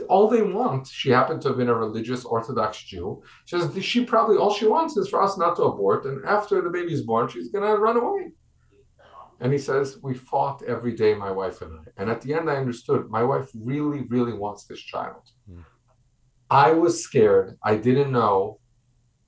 all 0.01 0.27
they 0.27 0.41
want, 0.41 0.87
she 0.87 1.09
happened 1.09 1.41
to 1.41 1.49
have 1.49 1.57
been 1.57 1.69
a 1.69 1.75
religious 1.75 2.25
Orthodox 2.25 2.83
Jew. 2.83 3.21
She 3.45 3.59
says 3.59 3.83
she 3.83 4.05
probably 4.05 4.37
all 4.37 4.53
she 4.53 4.67
wants 4.67 4.97
is 4.97 5.09
for 5.09 5.21
us 5.21 5.37
not 5.37 5.55
to 5.57 5.63
abort, 5.63 6.05
and 6.05 6.25
after 6.25 6.61
the 6.61 6.69
baby's 6.69 7.01
born, 7.01 7.27
she's 7.27 7.49
gonna 7.49 7.75
run 7.75 7.97
away. 7.97 8.31
And 9.41 9.53
he 9.53 9.59
says, 9.59 9.97
We 10.01 10.15
fought 10.15 10.63
every 10.63 10.93
day, 10.95 11.13
my 11.13 11.31
wife 11.31 11.61
and 11.61 11.79
I. 11.79 12.01
And 12.01 12.09
at 12.09 12.21
the 12.21 12.33
end, 12.33 12.49
I 12.49 12.57
understood 12.57 13.09
my 13.09 13.23
wife 13.23 13.49
really, 13.55 14.01
really 14.09 14.33
wants 14.33 14.65
this 14.65 14.81
child. 14.81 15.21
Mm. 15.49 15.63
I 16.49 16.71
was 16.71 17.03
scared. 17.03 17.57
I 17.63 17.75
didn't 17.75 18.11
know, 18.11 18.59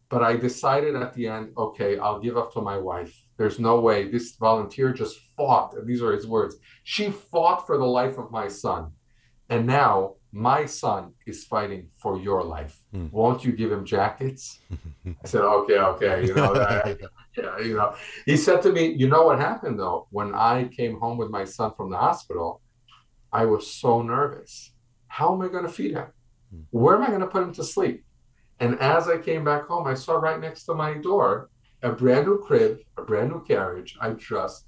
but 0.10 0.24
I 0.24 0.36
decided 0.36 0.96
at 0.96 1.14
the 1.14 1.28
end, 1.28 1.54
okay, 1.58 1.98
I'll 1.98 2.20
give 2.20 2.36
up 2.36 2.52
to 2.54 2.62
my 2.62 2.78
wife. 2.78 3.16
There's 3.38 3.60
no 3.60 3.80
way. 3.80 4.10
This 4.10 4.36
volunteer 4.36 4.92
just 4.92 5.18
fought. 5.38 5.74
These 5.86 6.02
are 6.02 6.12
his 6.12 6.28
words. 6.28 6.58
She 6.84 7.10
fought 7.10 7.66
for 7.66 7.78
the 7.78 7.86
life 7.86 8.18
of 8.18 8.32
my 8.32 8.48
son. 8.48 8.92
And 9.50 9.66
now 9.66 10.16
my 10.32 10.66
son 10.66 11.14
is 11.28 11.44
fighting 11.44 11.90
for 11.98 12.20
your 12.20 12.44
life. 12.44 12.78
Hmm. 12.94 13.08
Won't 13.12 13.44
you 13.44 13.52
give 13.52 13.72
him 13.72 13.86
jackets? 13.86 14.60
I 15.06 15.28
said, 15.28 15.42
okay, 15.42 15.78
okay. 15.78 16.26
You 16.26 16.34
know, 16.34 16.56
I, 16.56 16.96
yeah, 17.38 17.60
you 17.60 17.76
know. 17.76 17.96
He 18.26 18.38
said 18.38 18.62
to 18.64 18.72
me, 18.72 18.94
you 18.94 19.08
know 19.08 19.24
what 19.24 19.40
happened 19.40 19.80
though? 19.80 20.08
When 20.12 20.34
I 20.34 20.70
came 20.70 21.00
home 21.00 21.18
with 21.18 21.30
my 21.30 21.44
son 21.44 21.74
from 21.76 21.90
the 21.90 21.98
hospital, 21.98 22.62
I 23.34 23.46
was 23.46 23.68
so 23.68 24.02
nervous. 24.02 24.72
How 25.08 25.34
am 25.34 25.42
I 25.42 25.50
going 25.50 25.66
to 25.66 25.72
feed 25.72 25.92
him? 25.92 26.08
Where 26.70 26.96
am 26.96 27.04
I 27.04 27.08
going 27.08 27.22
to 27.22 27.28
put 27.28 27.44
him 27.44 27.54
to 27.54 27.64
sleep? 27.64 28.04
And 28.60 28.80
as 28.80 29.08
I 29.08 29.18
came 29.18 29.44
back 29.44 29.68
home, 29.68 29.88
I 29.88 29.94
saw 29.94 30.14
right 30.14 30.40
next 30.40 30.66
to 30.66 30.74
my 30.74 30.94
door 30.94 31.50
a 31.84 31.92
brand 31.92 32.28
new 32.28 32.38
crib, 32.40 32.80
a 32.98 33.02
brand 33.02 33.32
new 33.32 33.44
carriage. 33.44 33.98
I 34.00 34.12
just 34.12 34.68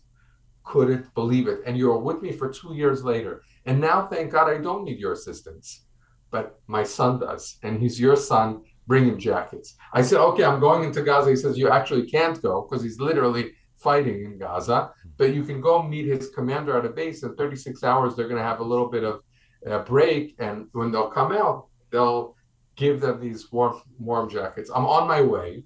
couldn't 0.63 1.13
believe 1.13 1.47
it. 1.47 1.59
And 1.65 1.77
you're 1.77 1.99
with 1.99 2.21
me 2.21 2.31
for 2.31 2.49
two 2.49 2.73
years 2.73 3.03
later. 3.03 3.43
And 3.65 3.79
now, 3.79 4.07
thank 4.07 4.31
God, 4.31 4.49
I 4.49 4.61
don't 4.61 4.83
need 4.83 4.99
your 4.99 5.13
assistance. 5.13 5.85
But 6.31 6.59
my 6.67 6.83
son 6.83 7.19
does. 7.19 7.57
And 7.63 7.79
he's 7.79 7.99
your 7.99 8.15
son. 8.15 8.63
Bring 8.87 9.07
him 9.07 9.17
jackets. 9.17 9.75
I 9.93 10.01
said, 10.01 10.19
okay, 10.19 10.43
I'm 10.43 10.59
going 10.59 10.83
into 10.83 11.03
Gaza. 11.03 11.29
He 11.29 11.35
says, 11.35 11.57
you 11.57 11.69
actually 11.69 12.05
can't 12.05 12.41
go 12.41 12.67
because 12.67 12.83
he's 12.83 12.99
literally 12.99 13.53
fighting 13.75 14.25
in 14.25 14.37
Gaza. 14.37 14.91
But 15.17 15.33
you 15.33 15.43
can 15.43 15.61
go 15.61 15.81
meet 15.81 16.05
his 16.05 16.29
commander 16.29 16.77
at 16.77 16.85
a 16.85 16.89
base. 16.89 17.23
In 17.23 17.35
36 17.35 17.83
hours, 17.83 18.15
they're 18.15 18.27
going 18.27 18.41
to 18.41 18.47
have 18.47 18.59
a 18.59 18.63
little 18.63 18.89
bit 18.89 19.03
of 19.03 19.21
a 19.65 19.79
break. 19.79 20.35
And 20.39 20.67
when 20.73 20.91
they'll 20.91 21.09
come 21.09 21.31
out, 21.31 21.67
they'll 21.91 22.35
give 22.75 22.99
them 22.99 23.21
these 23.21 23.51
warm, 23.51 23.81
warm 23.99 24.29
jackets. 24.29 24.69
I'm 24.73 24.85
on 24.85 25.07
my 25.07 25.21
way. 25.21 25.63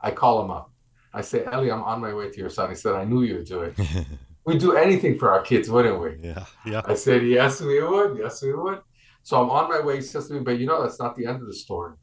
I 0.00 0.10
call 0.10 0.42
him 0.42 0.50
up. 0.50 0.70
I 1.12 1.22
say, 1.22 1.44
Ellie, 1.50 1.70
I'm 1.70 1.82
on 1.82 2.00
my 2.00 2.14
way 2.14 2.30
to 2.30 2.38
your 2.38 2.50
son. 2.50 2.70
He 2.70 2.76
said, 2.76 2.94
I 2.94 3.04
knew 3.04 3.22
you'd 3.22 3.46
do 3.46 3.62
it. 3.62 3.74
We'd 4.46 4.60
do 4.60 4.76
anything 4.76 5.18
for 5.18 5.32
our 5.32 5.42
kids, 5.42 5.68
wouldn't 5.68 6.00
we? 6.00 6.28
Yeah, 6.28 6.44
yeah. 6.64 6.82
I 6.84 6.94
said, 6.94 7.26
Yes, 7.26 7.60
we 7.60 7.82
would. 7.82 8.16
Yes, 8.16 8.40
we 8.42 8.54
would. 8.54 8.80
So 9.24 9.42
I'm 9.42 9.50
on 9.50 9.68
my 9.68 9.80
way. 9.80 9.96
He 9.96 10.02
says 10.02 10.28
to 10.28 10.34
me, 10.34 10.40
But 10.40 10.60
you 10.60 10.66
know, 10.66 10.82
that's 10.82 11.00
not 11.00 11.16
the 11.16 11.26
end 11.26 11.42
of 11.42 11.48
the 11.48 11.54
story. 11.54 11.94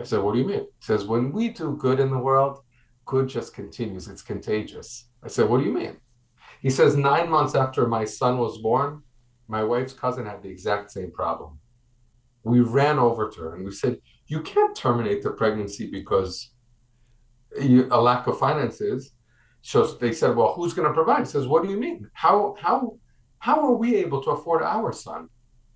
I 0.00 0.04
said, 0.04 0.20
What 0.20 0.32
do 0.32 0.38
you 0.40 0.46
mean? 0.46 0.60
He 0.60 0.80
says, 0.80 1.04
When 1.04 1.32
we 1.32 1.50
do 1.50 1.76
good 1.76 2.00
in 2.00 2.10
the 2.10 2.18
world, 2.18 2.60
good 3.04 3.28
just 3.28 3.54
continues. 3.54 4.08
It's 4.08 4.22
contagious. 4.22 5.08
I 5.22 5.28
said, 5.28 5.50
What 5.50 5.58
do 5.58 5.66
you 5.66 5.72
mean? 5.72 5.98
He 6.62 6.70
says, 6.70 6.96
Nine 6.96 7.28
months 7.28 7.54
after 7.54 7.86
my 7.86 8.06
son 8.06 8.38
was 8.38 8.58
born, 8.58 9.02
my 9.46 9.62
wife's 9.62 9.92
cousin 9.92 10.24
had 10.24 10.42
the 10.42 10.48
exact 10.48 10.90
same 10.90 11.12
problem. 11.12 11.58
We 12.42 12.60
ran 12.60 12.98
over 12.98 13.28
to 13.28 13.40
her 13.42 13.54
and 13.54 13.66
we 13.66 13.72
said, 13.72 13.98
You 14.28 14.40
can't 14.40 14.74
terminate 14.74 15.22
the 15.22 15.32
pregnancy 15.32 15.90
because 15.90 16.52
you, 17.60 17.88
a 17.90 18.00
lack 18.00 18.26
of 18.28 18.38
finances. 18.38 19.12
So 19.66 19.84
they 19.84 20.12
said, 20.12 20.36
"Well, 20.36 20.52
who's 20.54 20.74
going 20.74 20.86
to 20.86 20.94
provide?" 20.94 21.18
He 21.18 21.24
says, 21.24 21.48
"What 21.48 21.64
do 21.64 21.68
you 21.68 21.76
mean? 21.76 22.08
How 22.12 22.54
how 22.56 23.00
how 23.40 23.56
are 23.66 23.74
we 23.82 23.96
able 23.96 24.22
to 24.22 24.30
afford 24.30 24.62
our 24.62 24.92
son?" 24.92 25.28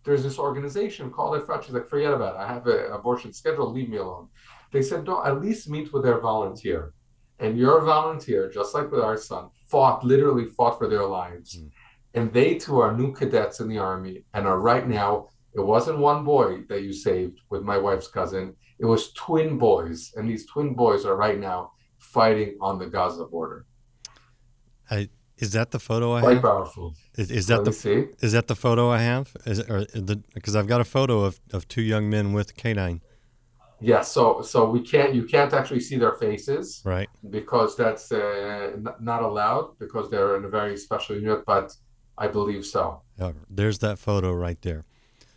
There's 0.04 0.23
this 0.23 0.38
organization 0.38 1.11
called 1.11 1.35
Efrat. 1.37 1.64
She's 1.64 1.75
like, 1.75 1.88
"Forget 1.88 2.14
about 2.14 2.37
it. 2.37 2.38
I 2.38 2.47
have 2.54 2.68
an 2.68 2.92
abortion 2.92 3.32
schedule. 3.32 3.68
Leave 3.68 3.88
me 3.88 3.97
alone." 3.97 4.28
They 4.70 4.80
said, 4.80 5.02
"No, 5.04 5.25
at 5.25 5.40
least 5.40 5.68
meet 5.68 5.92
with 5.92 6.04
their 6.04 6.20
volunteer." 6.20 6.94
And 7.40 7.59
your 7.59 7.80
volunteer, 7.80 8.49
just 8.49 8.75
like 8.75 8.92
with 8.92 9.00
our 9.00 9.16
son, 9.16 9.44
fought 9.70 10.04
literally 10.04 10.47
fought 10.47 10.78
for 10.78 10.88
their 10.88 11.06
lives. 11.20 11.56
Mm. 11.56 11.70
And 12.14 12.32
they 12.32 12.50
too 12.54 12.78
are 12.78 12.97
new 12.97 13.11
cadets 13.12 13.59
in 13.59 13.68
the 13.68 13.78
army 13.78 14.25
and 14.35 14.47
are 14.47 14.61
right 14.61 14.87
now. 14.87 15.11
It 15.59 15.64
wasn't 15.75 16.06
one 16.11 16.23
boy 16.23 16.50
that 16.68 16.85
you 16.85 16.92
saved 16.92 17.38
with 17.50 17.64
my 17.70 17.78
wife's 17.87 18.11
cousin. 18.18 18.54
It 18.78 18.87
was 18.92 19.12
twin 19.14 19.59
boys, 19.59 20.12
and 20.14 20.24
these 20.29 20.46
twin 20.46 20.74
boys 20.74 21.05
are 21.05 21.16
right 21.16 21.40
now 21.40 21.72
fighting 21.98 22.57
on 22.61 22.79
the 22.79 22.87
Gaza 22.87 23.24
border. 23.24 23.66
I, 24.90 25.09
is 25.38 25.53
that 25.53 25.70
the 25.70 25.79
photo 25.79 26.12
I 26.12 26.20
Quite 26.20 26.35
have? 26.35 26.42
powerful. 26.42 26.94
Is, 27.16 27.31
is 27.31 27.46
that 27.46 27.59
Let 27.59 27.64
the 27.64 27.72
see. 27.72 28.07
is 28.20 28.33
that 28.33 28.46
the 28.46 28.55
photo 28.57 28.90
I 28.90 28.98
have? 28.98 29.37
Is 29.46 29.59
it, 29.61 29.70
or 29.70 29.85
the 29.85 30.22
because 30.35 30.55
I've 30.57 30.66
got 30.66 30.81
a 30.81 30.85
photo 30.85 31.24
of, 31.24 31.40
of 31.53 31.66
two 31.68 31.83
young 31.83 32.11
men 32.11 32.33
with 32.33 32.57
canine, 32.57 33.00
Yeah, 33.81 34.03
so 34.03 34.42
so 34.42 34.68
we 34.70 34.81
can't 34.83 35.14
you 35.14 35.24
can't 35.24 35.53
actually 35.55 35.81
see 35.81 35.96
their 35.96 36.12
faces 36.12 36.83
right? 36.85 37.09
because 37.31 37.76
that's 37.76 38.12
uh, 38.12 38.72
n- 38.74 38.87
not 39.00 39.22
allowed 39.22 39.79
because 39.79 40.11
they're 40.11 40.37
in 40.37 40.44
a 40.44 40.48
very 40.48 40.76
special 40.76 41.16
unit, 41.16 41.44
but 41.46 41.74
I 42.18 42.29
believe 42.29 42.64
so. 42.66 43.03
Yeah, 43.18 43.33
there's 43.48 43.79
that 43.79 43.98
photo 43.98 44.33
right 44.33 44.61
there. 44.62 44.85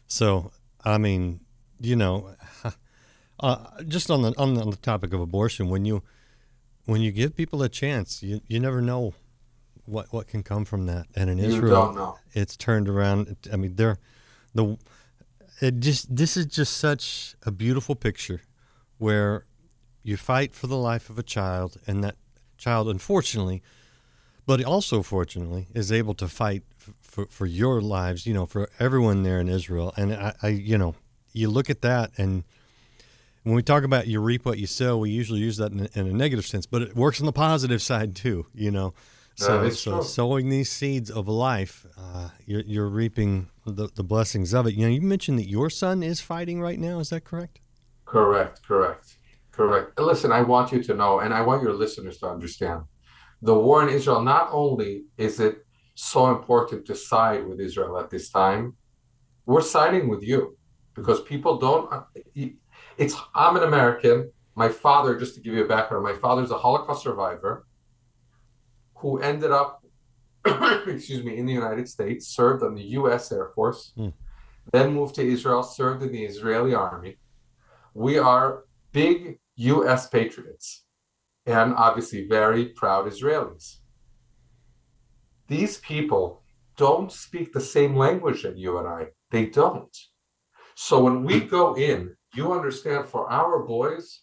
So 0.08 0.52
I 0.84 0.98
mean, 0.98 1.42
you 1.80 1.96
know, 1.96 2.36
uh, 3.40 3.58
just 3.88 4.12
on 4.12 4.22
the, 4.22 4.34
on 4.38 4.54
the 4.56 4.62
on 4.62 4.70
the 4.72 4.78
topic 4.78 5.14
of 5.14 5.22
abortion, 5.22 5.70
when 5.70 5.86
you 5.86 6.04
when 6.86 7.02
you 7.02 7.12
give 7.12 7.36
people 7.36 7.64
a 7.64 7.70
chance, 7.70 8.22
you 8.24 8.42
you 8.48 8.60
never 8.60 8.82
know 8.82 9.14
what 9.86 10.12
what 10.12 10.28
can 10.28 10.44
come 10.44 10.66
from 10.66 10.86
that. 10.88 11.08
And 11.16 11.30
in 11.30 11.38
You 11.38 11.46
Israel, 11.46 12.20
it's 12.34 12.56
turned 12.58 12.90
around. 12.90 13.36
I 13.52 13.58
mean, 13.58 13.76
they're 13.76 13.98
the 14.54 14.78
it 15.62 15.80
just 15.80 16.16
this 16.16 16.38
is 16.38 16.46
just 16.46 16.78
such 16.78 17.36
a 17.44 17.52
beautiful 17.52 17.96
picture 17.96 18.42
where 18.98 19.46
you 20.04 20.18
fight 20.18 20.54
for 20.54 20.68
the 20.68 20.78
life 20.78 21.10
of 21.10 21.18
a 21.18 21.24
child, 21.24 21.78
and 21.88 22.04
that 22.04 22.16
child, 22.58 22.90
unfortunately, 22.90 23.62
but 24.46 24.64
also 24.64 25.02
fortunately, 25.02 25.68
is 25.74 25.92
able 25.92 26.14
to 26.16 26.28
fight 26.28 26.64
for 27.02 27.28
for 27.28 27.46
your 27.46 27.82
lives. 27.82 28.26
You 28.26 28.34
know, 28.34 28.46
for 28.46 28.70
everyone 28.80 29.24
there 29.24 29.40
in 29.40 29.48
Israel. 29.48 29.94
And 29.98 30.14
I, 30.14 30.34
I 30.42 30.48
you 30.50 30.78
know, 30.78 30.96
you 31.32 31.50
look 31.50 31.70
at 31.70 31.82
that 31.82 32.12
and. 32.18 32.44
When 33.46 33.56
we 33.56 33.62
talk 33.62 33.84
about 33.84 34.08
you 34.08 34.22
reap 34.22 34.46
what 34.46 34.58
you 34.58 34.68
sow, 34.68 34.98
we 34.98 35.10
usually 35.10 35.42
use 35.42 35.58
that 35.58 35.74
in 35.74 35.82
a, 35.82 36.00
in 36.00 36.08
a 36.08 36.14
negative 36.14 36.46
sense, 36.46 36.66
but 36.66 36.82
it 36.82 36.96
works 36.96 37.20
on 37.20 37.26
the 37.26 37.34
positive 37.34 37.82
side 37.82 38.16
too. 38.16 38.46
You 38.56 38.72
know, 38.72 38.94
so, 39.36 39.70
so 39.70 40.02
sowing 40.02 40.50
these 40.50 40.70
seeds 40.70 41.10
of 41.10 41.28
life, 41.28 41.86
uh, 41.98 42.30
you're, 42.46 42.62
you're 42.62 42.90
reaping 42.90 43.48
the, 43.66 43.90
the 43.96 44.04
blessings 44.04 44.54
of 44.54 44.68
it. 44.68 44.76
You 44.76 44.86
know, 44.86 44.94
you 44.94 45.02
mentioned 45.02 45.40
that 45.40 45.48
your 45.48 45.70
son 45.70 46.04
is 46.04 46.22
fighting 46.22 46.62
right 46.62 46.80
now. 46.80 47.00
Is 47.00 47.10
that 47.10 47.24
correct? 47.24 47.60
Correct, 48.06 48.62
correct, 48.64 49.18
correct. 49.52 50.00
Listen, 50.00 50.32
I 50.32 50.42
want 50.42 50.72
you 50.72 50.84
to 50.84 50.94
know, 50.94 51.20
and 51.20 51.34
I 51.34 51.42
want 51.42 51.64
your 51.64 51.74
listeners 51.74 52.18
to 52.20 52.28
understand 52.28 52.84
the 53.42 53.56
war 53.56 53.82
in 53.82 53.90
Israel. 53.90 54.22
Not 54.22 54.50
only 54.52 55.06
is 55.18 55.40
it 55.40 55.66
so 55.96 56.32
important 56.32 56.86
to 56.86 56.96
side 56.96 57.46
with 57.48 57.60
Israel 57.60 58.00
at 58.00 58.10
this 58.10 58.30
time, 58.30 58.76
we're 59.46 59.62
siding 59.62 60.10
with 60.10 60.24
you 60.24 60.58
because 60.94 61.22
people 61.22 61.58
don't. 61.58 61.92
It's 62.98 63.16
I'm 63.34 63.58
an 63.58 63.64
American. 63.64 64.32
My 64.56 64.70
father, 64.70 65.18
just 65.18 65.34
to 65.36 65.42
give 65.42 65.56
you 65.56 65.66
a 65.66 65.68
background, 65.68 66.04
my 66.04 66.14
father's 66.14 66.52
a 66.52 66.58
Holocaust 66.58 67.02
survivor 67.02 67.66
who 69.04 69.20
ended 69.20 69.52
up, 69.52 69.70
excuse 70.88 71.24
me, 71.24 71.38
in 71.38 71.46
the 71.46 71.54
United 71.64 71.88
States, 71.88 72.28
served 72.40 72.64
on 72.64 72.74
the 72.74 72.88
U.S. 73.00 73.32
Air 73.32 73.50
Force, 73.56 73.82
Hmm. 73.96 74.10
then 74.72 74.94
moved 74.94 75.14
to 75.16 75.24
Israel, 75.36 75.62
served 75.62 76.02
in 76.06 76.12
the 76.12 76.26
Israeli 76.32 76.74
army 76.74 77.14
we 77.94 78.18
are 78.18 78.64
big 78.92 79.40
US 79.56 80.10
patriots 80.10 80.86
and 81.46 81.74
obviously 81.76 82.28
very 82.28 82.66
proud 82.66 83.06
Israelis. 83.06 83.78
These 85.48 85.78
people 85.78 86.42
don't 86.78 87.12
speak 87.12 87.54
the 87.54 87.62
same 87.62 87.96
language 87.96 88.42
that 88.44 88.58
you 88.58 88.78
and 88.80 88.88
I. 88.88 89.08
They 89.30 89.46
don't. 89.48 89.96
So 90.76 91.04
when 91.04 91.24
we 91.24 91.42
go 91.42 91.76
in, 91.76 92.16
you 92.34 92.52
understand 92.52 93.08
for 93.08 93.32
our 93.32 93.60
boys, 93.60 94.22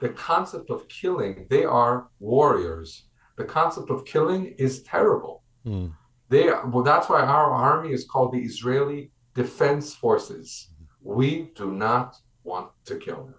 the 0.00 0.08
concept 0.08 0.70
of 0.70 0.88
killing, 0.88 1.46
they 1.50 1.64
are 1.64 2.08
warriors. 2.18 3.06
The 3.36 3.44
concept 3.44 3.90
of 3.90 4.04
killing 4.04 4.54
is 4.58 4.82
terrible. 4.82 5.42
Hmm. 5.64 5.88
They 6.28 6.44
well, 6.46 6.82
that's 6.82 7.08
why 7.08 7.20
our 7.20 7.50
army 7.52 7.92
is 7.92 8.04
called 8.04 8.32
the 8.32 8.40
Israeli 8.40 9.10
Defense 9.34 9.94
Forces. 9.94 10.70
We 11.02 11.50
do 11.54 11.70
not 11.72 12.16
want 12.44 12.70
to 12.86 12.96
kill. 12.96 13.30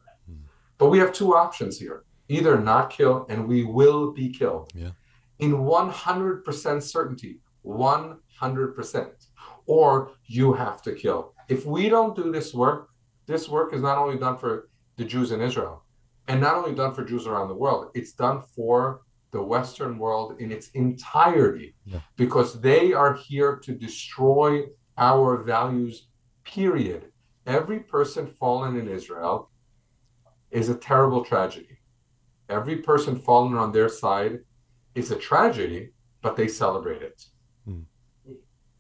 But 0.78 0.90
we 0.90 1.00
have 1.00 1.14
two 1.14 1.36
options 1.36 1.80
here. 1.80 2.04
Either 2.28 2.60
not 2.60 2.90
kill 2.90 3.26
and 3.30 3.48
we 3.48 3.64
will 3.64 4.12
be 4.12 4.30
killed. 4.30 4.72
Yeah. 4.76 4.92
In 5.40 5.54
100% 5.54 6.84
certainty, 6.84 7.40
100%. 7.66 9.10
Or 9.68 10.12
you 10.26 10.54
have 10.54 10.82
to 10.84 10.94
kill. 10.94 11.34
If 11.48 11.66
we 11.66 11.90
don't 11.90 12.16
do 12.16 12.32
this 12.32 12.54
work, 12.54 12.90
this 13.26 13.48
work 13.50 13.74
is 13.74 13.82
not 13.82 13.98
only 13.98 14.18
done 14.18 14.38
for 14.38 14.70
the 14.98 15.06
Jews 15.06 15.32
in 15.32 15.42
Israel 15.42 15.84
and 16.28 16.42
not 16.42 16.56
only 16.56 16.74
done 16.74 16.94
for 16.94 17.04
Jews 17.04 17.28
around 17.28 17.48
the 17.48 17.56
world, 17.56 17.92
it's 17.94 18.14
done 18.14 18.44
for 18.56 19.02
the 19.32 19.42
Western 19.42 19.98
world 19.98 20.40
in 20.40 20.52
its 20.52 20.70
entirety 20.70 21.76
Yeah. 21.86 22.00
because 22.16 22.62
they 22.62 22.94
are 22.94 23.14
here 23.14 23.58
to 23.58 23.72
destroy 23.74 24.64
our 24.98 25.38
values, 25.44 26.08
period. 26.44 27.12
Every 27.46 27.80
person 27.82 28.28
fallen 28.28 28.78
in 28.78 28.88
Israel 28.88 29.52
is 30.52 30.70
a 30.70 30.76
terrible 30.76 31.24
tragedy. 31.26 31.78
Every 32.50 32.78
person 32.78 33.18
fallen 33.18 33.56
on 33.56 33.72
their 33.72 33.90
side 33.90 34.40
is 34.94 35.12
a 35.12 35.16
tragedy, 35.18 35.92
but 36.22 36.36
they 36.36 36.48
celebrate 36.48 37.02
it. 37.02 37.26
Hmm. 37.66 37.82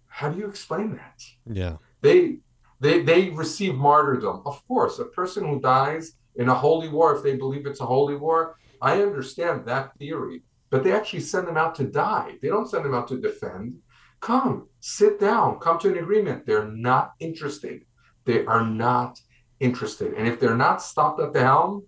How 0.07 0.29
do 0.29 0.37
you 0.39 0.47
explain 0.47 0.95
that? 0.95 1.21
Yeah. 1.61 1.77
They 2.01 2.39
They 2.79 3.01
they 3.03 3.21
receive 3.29 3.73
martyrdom. 3.75 4.37
Of 4.45 4.57
course, 4.67 4.99
a 4.99 5.05
person 5.19 5.41
who 5.49 5.59
dies 5.61 6.05
in 6.35 6.49
a 6.49 6.53
holy 6.65 6.89
war, 6.89 7.15
if 7.15 7.23
they 7.23 7.35
believe 7.43 7.65
it's 7.65 7.79
a 7.79 7.85
holy 7.95 8.17
war, 8.25 8.57
I 8.81 9.01
understand 9.01 9.65
that 9.65 9.97
theory. 9.97 10.43
But 10.69 10.83
they 10.83 10.91
actually 10.91 11.21
send 11.21 11.47
them 11.47 11.57
out 11.57 11.75
to 11.75 11.85
die. 11.85 12.35
They 12.41 12.49
don't 12.49 12.69
send 12.69 12.85
them 12.85 12.93
out 12.93 13.07
to 13.09 13.21
defend. 13.21 13.75
Come, 14.19 14.67
sit 14.79 15.19
down, 15.19 15.59
come 15.59 15.77
to 15.79 15.89
an 15.89 15.99
agreement. 15.99 16.45
They're 16.45 16.67
not 16.67 17.13
interested. 17.19 17.81
They 18.25 18.45
are 18.45 18.65
not 18.65 19.19
interested. 19.59 20.13
And 20.15 20.27
if 20.27 20.39
they're 20.39 20.57
not 20.57 20.81
stopped 20.81 21.19
at 21.19 21.33
the 21.33 21.41
helm, 21.41 21.85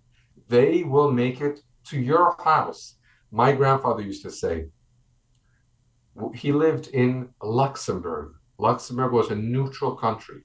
they 0.47 0.83
will 0.83 1.11
make 1.11 1.41
it 1.41 1.59
to 1.85 1.99
your 1.99 2.35
house. 2.43 2.95
My 3.31 3.51
grandfather 3.51 4.01
used 4.01 4.23
to 4.23 4.31
say, 4.31 4.67
he 6.33 6.51
lived 6.51 6.87
in 6.89 7.29
Luxembourg. 7.41 8.33
Luxembourg 8.57 9.11
was 9.11 9.29
a 9.29 9.35
neutral 9.35 9.95
country. 9.95 10.43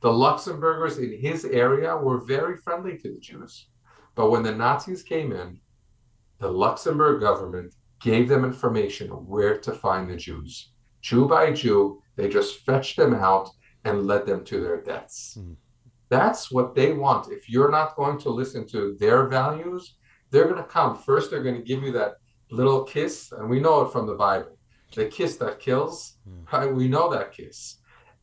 The 0.00 0.12
Luxembourgers 0.12 0.98
in 0.98 1.20
his 1.20 1.44
area 1.44 1.96
were 1.96 2.24
very 2.24 2.56
friendly 2.56 2.96
to 2.98 3.12
the 3.12 3.20
Jews. 3.20 3.66
But 4.14 4.30
when 4.30 4.42
the 4.42 4.54
Nazis 4.54 5.02
came 5.02 5.32
in, 5.32 5.60
the 6.40 6.48
Luxembourg 6.48 7.20
government 7.20 7.74
gave 8.00 8.28
them 8.28 8.44
information 8.44 9.10
of 9.10 9.26
where 9.26 9.58
to 9.58 9.72
find 9.72 10.10
the 10.10 10.16
Jews. 10.16 10.72
Jew 11.02 11.28
by 11.28 11.52
Jew, 11.52 12.02
they 12.16 12.28
just 12.28 12.60
fetched 12.60 12.96
them 12.96 13.14
out 13.14 13.50
and 13.84 14.06
led 14.06 14.26
them 14.26 14.44
to 14.44 14.60
their 14.60 14.80
deaths. 14.82 15.38
Mm. 15.38 15.56
That's 16.08 16.50
what 16.50 16.74
they 16.74 16.92
want. 16.92 17.30
If 17.30 17.48
you're 17.48 17.70
not 17.70 17.96
going 17.96 18.18
to 18.20 18.30
listen 18.30 18.66
to 18.68 18.96
their 18.98 19.28
values, 19.28 19.94
they're 20.30 20.48
going 20.48 20.56
to 20.56 20.64
come. 20.64 20.96
First, 20.96 21.30
they're 21.30 21.42
going 21.42 21.56
to 21.56 21.62
give 21.62 21.82
you 21.82 21.92
that 21.92 22.14
little 22.50 22.84
kiss, 22.84 23.32
and 23.32 23.48
we 23.48 23.60
know 23.60 23.82
it 23.82 23.92
from 23.92 24.06
the 24.06 24.14
Bible 24.14 24.56
the 24.94 25.06
kiss 25.06 25.36
that 25.36 25.60
kills, 25.60 26.16
mm. 26.28 26.50
right? 26.52 26.72
We 26.72 26.88
know 26.88 27.10
that 27.10 27.32
kiss. 27.32 27.76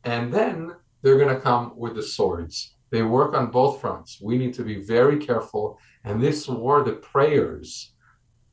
And 0.04 0.34
then 0.34 0.74
they're 1.02 1.18
going 1.18 1.34
to 1.34 1.42
come 1.42 1.74
with 1.76 1.96
the 1.96 2.04
swords. 2.04 2.76
They 2.90 3.04
work 3.04 3.34
on 3.34 3.52
both 3.52 3.82
fronts. 3.82 4.20
We 4.22 4.38
need 4.38 4.54
to 4.56 4.64
be 4.64 4.82
very 4.82 5.18
careful. 5.18 5.80
And 6.04 6.22
this 6.22 6.48
war, 6.48 6.84
the 6.84 6.94
prayers, 6.94 7.94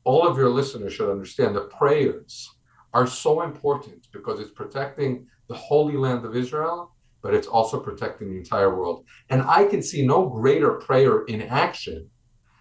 all 0.05 0.25
of 0.25 0.37
your 0.37 0.49
listeners 0.49 0.93
should 0.93 1.11
understand 1.11 1.55
the 1.55 1.61
prayers 1.61 2.49
are 2.93 3.05
so 3.05 3.41
important 3.41 4.07
because 4.13 4.39
it's 4.39 4.51
protecting 4.51 5.27
the 5.49 5.55
holy 5.55 5.97
land 5.97 6.23
of 6.23 6.35
Israel 6.35 6.95
but 7.25 7.33
it's 7.33 7.47
also 7.47 7.79
protecting 7.79 8.29
the 8.29 8.37
entire 8.37 8.77
world. 8.77 9.03
And 9.31 9.41
I 9.41 9.65
can 9.65 9.81
see 9.81 10.05
no 10.05 10.29
greater 10.29 10.73
prayer 10.73 11.23
in 11.23 11.41
action 11.41 12.07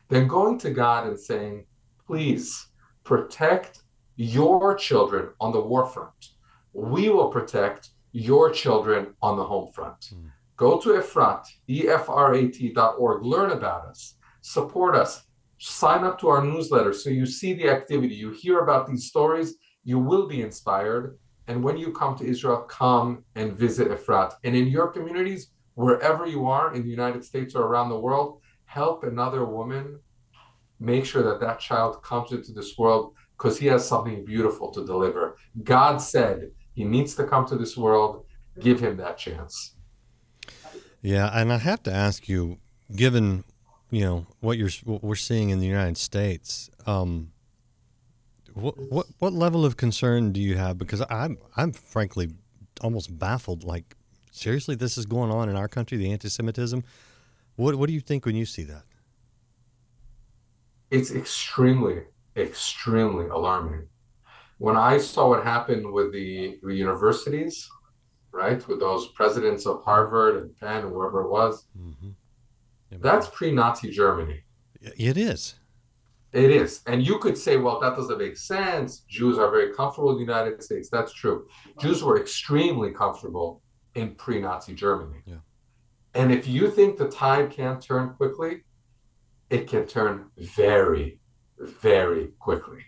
than 0.08 0.26
going 0.26 0.56
to 0.60 0.70
God 0.70 1.06
and 1.06 1.20
saying, 1.20 1.66
please 2.06 2.68
protect 3.04 3.82
your 4.16 4.74
children 4.74 5.28
on 5.38 5.52
the 5.52 5.60
war 5.60 5.84
front. 5.84 6.30
We 6.72 7.10
will 7.10 7.28
protect 7.28 7.90
your 8.12 8.50
children 8.50 9.08
on 9.20 9.36
the 9.36 9.44
home 9.44 9.70
front. 9.70 10.00
Mm. 10.14 10.30
Go 10.56 10.80
to 10.80 10.98
Efrat, 10.98 11.44
E-F-R-A-T 11.68 12.72
dot 12.72 12.94
org, 12.96 13.22
learn 13.22 13.50
about 13.50 13.84
us, 13.84 14.14
support 14.40 14.96
us, 14.96 15.23
sign 15.70 16.04
up 16.04 16.18
to 16.20 16.28
our 16.28 16.44
newsletter 16.44 16.92
so 16.92 17.08
you 17.08 17.24
see 17.24 17.54
the 17.54 17.70
activity, 17.70 18.14
you 18.14 18.30
hear 18.30 18.60
about 18.60 18.86
these 18.86 19.06
stories, 19.06 19.54
you 19.82 19.98
will 19.98 20.26
be 20.28 20.42
inspired, 20.42 21.18
and 21.48 21.62
when 21.62 21.78
you 21.78 21.90
come 21.92 22.16
to 22.16 22.26
Israel, 22.26 22.62
come 22.62 23.24
and 23.34 23.54
visit 23.54 23.88
Efrat. 23.88 24.34
And 24.44 24.54
in 24.54 24.68
your 24.68 24.88
communities, 24.88 25.52
wherever 25.74 26.26
you 26.26 26.46
are 26.46 26.74
in 26.74 26.82
the 26.82 26.90
United 26.90 27.24
States 27.24 27.54
or 27.54 27.62
around 27.62 27.88
the 27.88 27.98
world, 27.98 28.40
help 28.66 29.04
another 29.04 29.44
woman 29.46 29.98
make 30.80 31.06
sure 31.06 31.22
that 31.22 31.40
that 31.40 31.60
child 31.60 32.02
comes 32.02 32.32
into 32.32 32.52
this 32.52 32.76
world 32.76 33.14
because 33.36 33.58
he 33.58 33.66
has 33.68 33.86
something 33.88 34.24
beautiful 34.24 34.70
to 34.70 34.84
deliver. 34.84 35.36
God 35.62 35.96
said 35.98 36.50
he 36.74 36.84
needs 36.84 37.14
to 37.14 37.24
come 37.24 37.46
to 37.46 37.56
this 37.56 37.76
world. 37.76 38.26
Give 38.60 38.80
him 38.80 38.98
that 38.98 39.16
chance. 39.16 39.76
Yeah, 41.00 41.30
and 41.32 41.52
I 41.52 41.58
have 41.58 41.82
to 41.84 41.92
ask 41.92 42.28
you, 42.28 42.58
given 42.94 43.44
you 43.90 44.00
know 44.00 44.26
what 44.40 44.58
you're 44.58 44.70
what 44.84 45.02
we're 45.02 45.14
seeing 45.14 45.50
in 45.50 45.60
the 45.60 45.66
United 45.66 45.96
States, 45.96 46.70
um, 46.86 47.30
what 48.54 48.74
what 48.78 49.06
what 49.18 49.32
level 49.32 49.64
of 49.64 49.76
concern 49.76 50.32
do 50.32 50.40
you 50.40 50.56
have? 50.56 50.78
Because 50.78 51.02
I'm 51.10 51.38
I'm 51.56 51.72
frankly 51.72 52.30
almost 52.80 53.16
baffled. 53.18 53.64
Like 53.64 53.96
seriously, 54.30 54.74
this 54.74 54.98
is 54.98 55.06
going 55.06 55.30
on 55.30 55.48
in 55.48 55.56
our 55.56 55.68
country. 55.68 55.98
The 55.98 56.10
anti-Semitism. 56.12 56.84
What 57.56 57.76
what 57.76 57.86
do 57.86 57.92
you 57.92 58.00
think 58.00 58.26
when 58.26 58.36
you 58.36 58.46
see 58.46 58.64
that? 58.64 58.84
It's 60.90 61.10
extremely 61.10 62.02
extremely 62.36 63.26
alarming. 63.26 63.88
When 64.58 64.76
I 64.76 64.98
saw 64.98 65.28
what 65.28 65.44
happened 65.44 65.90
with 65.92 66.12
the, 66.12 66.58
the 66.62 66.74
universities, 66.74 67.68
right, 68.32 68.66
with 68.68 68.80
those 68.80 69.08
presidents 69.08 69.66
of 69.66 69.82
Harvard 69.82 70.42
and 70.42 70.58
Penn 70.58 70.84
and 70.84 70.92
wherever 70.92 71.22
it 71.22 71.30
was, 71.30 71.66
mm-hmm. 71.78 72.10
That's 73.00 73.28
pre-Nazi 73.28 73.90
Germany. 73.90 74.42
It 74.80 75.16
is. 75.16 75.54
It 76.32 76.50
is. 76.50 76.82
And 76.86 77.06
you 77.06 77.18
could 77.18 77.38
say, 77.38 77.56
well, 77.56 77.78
that 77.80 77.94
doesn't 77.96 78.18
make 78.18 78.36
sense. 78.36 79.04
Jews 79.08 79.38
are 79.38 79.50
very 79.50 79.72
comfortable 79.72 80.10
in 80.10 80.16
the 80.16 80.22
United 80.22 80.62
States. 80.62 80.88
That's 80.90 81.12
true. 81.12 81.46
Jews 81.80 82.02
were 82.02 82.20
extremely 82.20 82.90
comfortable 82.90 83.62
in 83.94 84.16
pre 84.16 84.40
Nazi 84.40 84.74
Germany. 84.74 85.20
Yeah. 85.24 85.36
And 86.14 86.32
if 86.32 86.46
you 86.48 86.70
think 86.70 86.98
the 86.98 87.08
tide 87.08 87.50
can't 87.50 87.80
turn 87.80 88.14
quickly, 88.14 88.62
it 89.50 89.68
can 89.68 89.86
turn 89.86 90.26
very, 90.36 91.20
very 91.58 92.32
quickly. 92.38 92.82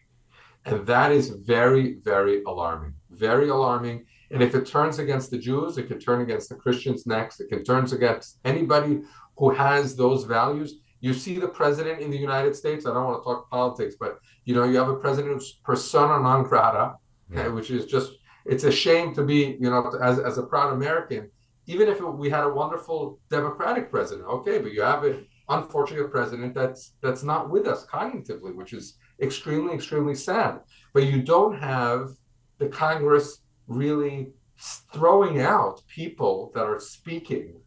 And 0.64 0.85
that 0.87 1.12
is 1.12 1.31
very, 1.31 1.99
very 2.03 2.42
alarming. 2.45 2.95
Very 3.11 3.49
alarming. 3.49 4.07
And 4.30 4.42
if 4.42 4.54
it 4.54 4.66
turns 4.66 4.98
against 4.98 5.30
the 5.30 5.38
Jews, 5.38 5.78
it 5.78 5.88
can 5.88 5.98
turn 5.98 6.20
against 6.20 6.48
the 6.48 6.56
Christians 6.56 7.06
next. 7.06 7.40
It 7.40 7.48
can 7.48 7.64
turn 7.64 7.84
against 7.92 8.38
anybody 8.44 9.02
who 9.36 9.50
has 9.50 9.96
those 9.96 10.24
values 10.24 10.76
you 11.00 11.12
see 11.12 11.38
the 11.38 11.48
president 11.48 12.00
in 12.00 12.10
the 12.10 12.16
United 12.16 12.56
States. 12.56 12.86
I 12.86 12.92
don't 12.92 13.04
want 13.04 13.22
to 13.22 13.24
talk 13.24 13.50
politics, 13.50 13.94
but 13.98 14.18
you 14.44 14.54
know, 14.54 14.64
you 14.64 14.76
have 14.76 14.88
a 14.88 14.96
president 14.96 15.34
who's 15.34 15.52
persona 15.64 16.22
non 16.22 16.42
grata, 16.44 16.94
yeah. 17.30 17.44
Eh, 17.44 17.48
which 17.48 17.70
is 17.70 17.86
just 17.86 18.12
it's 18.44 18.64
a 18.64 18.72
shame 18.72 19.14
to 19.14 19.22
be, 19.22 19.56
you 19.60 19.70
know, 19.70 19.92
as, 20.02 20.18
as 20.20 20.38
a 20.38 20.42
proud 20.42 20.72
American, 20.72 21.30
even 21.66 21.88
if 21.88 22.00
we 22.00 22.30
had 22.30 22.44
a 22.44 22.48
wonderful 22.48 23.18
Democratic 23.28 23.90
president, 23.90 24.26
okay, 24.28 24.58
but 24.58 24.72
you 24.72 24.82
have 24.82 25.04
an 25.04 25.26
unfortunate 25.48 26.10
president 26.10 26.54
that's 26.54 26.94
that's 27.02 27.22
not 27.22 27.50
with 27.50 27.66
us 27.66 27.86
cognitively, 27.86 28.54
which 28.54 28.72
is 28.72 28.94
extremely, 29.20 29.74
extremely 29.74 30.14
sad. 30.14 30.60
But 30.94 31.04
you 31.04 31.22
don't 31.22 31.58
have 31.58 32.10
the 32.58 32.68
Congress 32.68 33.42
really 33.66 34.29
throwing 34.92 35.40
out 35.40 35.83
people 35.88 36.50
that 36.55 36.64
are 36.64 36.81
speaking 36.81 37.61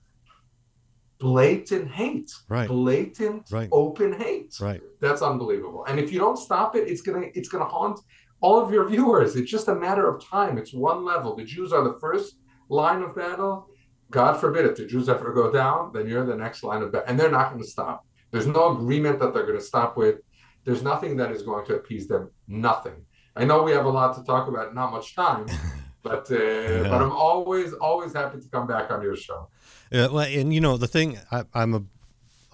blatant 1.19 1.91
hate 1.91 2.31
right. 2.47 2.67
blatant 2.67 3.51
right. 3.51 3.69
open 3.71 4.13
hate. 4.13 4.55
Right. 4.59 4.81
That's 5.01 5.21
unbelievable. 5.21 5.85
And 5.87 5.99
if 5.99 6.11
you 6.11 6.19
don't 6.19 6.37
stop 6.37 6.75
it 6.75 6.87
it's 6.87 7.01
gonna 7.01 7.27
it's 7.35 7.49
gonna 7.49 7.65
haunt 7.65 7.99
all 8.41 8.59
of 8.59 8.71
your 8.71 8.87
viewers. 8.87 9.35
It's 9.35 9.51
just 9.51 9.67
a 9.67 9.75
matter 9.75 10.07
of 10.07 10.23
time. 10.23 10.57
It's 10.57 10.73
one 10.73 11.03
level. 11.03 11.35
The 11.35 11.43
jews 11.43 11.73
are 11.73 11.83
the 11.83 11.99
first 11.99 12.37
line 12.69 13.01
of 13.01 13.15
battle. 13.15 13.67
God 14.11 14.39
forbid 14.39 14.65
if 14.65 14.77
the 14.77 14.85
jews 14.85 15.09
ever 15.09 15.33
go 15.33 15.51
down 15.51 15.91
then 15.93 16.07
you're 16.07 16.25
the 16.25 16.35
next 16.35 16.63
line 16.63 16.81
of 16.81 16.91
battle 16.91 17.07
and 17.09 17.19
they're 17.19 17.29
not 17.29 17.49
going 17.49 17.61
to 17.61 17.69
stop. 17.69 18.05
There's 18.31 18.47
no 18.47 18.71
agreement 18.77 19.19
that 19.19 19.33
they're 19.33 19.45
going 19.45 19.59
to 19.59 19.63
stop 19.63 19.97
with. 19.97 20.19
There's 20.63 20.81
nothing 20.81 21.17
that 21.17 21.31
is 21.31 21.41
going 21.41 21.65
to 21.67 21.75
appease 21.75 22.07
them. 22.07 22.29
Nothing. 22.47 23.05
I 23.35 23.43
know 23.43 23.63
we 23.63 23.71
have 23.71 23.85
a 23.85 23.89
lot 23.89 24.15
to 24.15 24.23
talk 24.23 24.47
about 24.47 24.73
not 24.73 24.91
much 24.91 25.15
time 25.15 25.45
but 26.03 26.31
uh, 26.31 26.35
yeah. 26.35 26.83
but 26.83 27.01
i'm 27.01 27.11
always 27.11 27.73
always 27.73 28.13
happy 28.13 28.39
to 28.39 28.47
come 28.47 28.65
back 28.65 28.89
on 28.91 29.01
your 29.01 29.15
show 29.15 29.47
yeah, 29.91 30.07
well, 30.07 30.25
and 30.27 30.53
you 30.53 30.61
know 30.61 30.77
the 30.77 30.87
thing, 30.87 31.17
I, 31.31 31.43
am 31.55 31.73
a, 31.73 31.83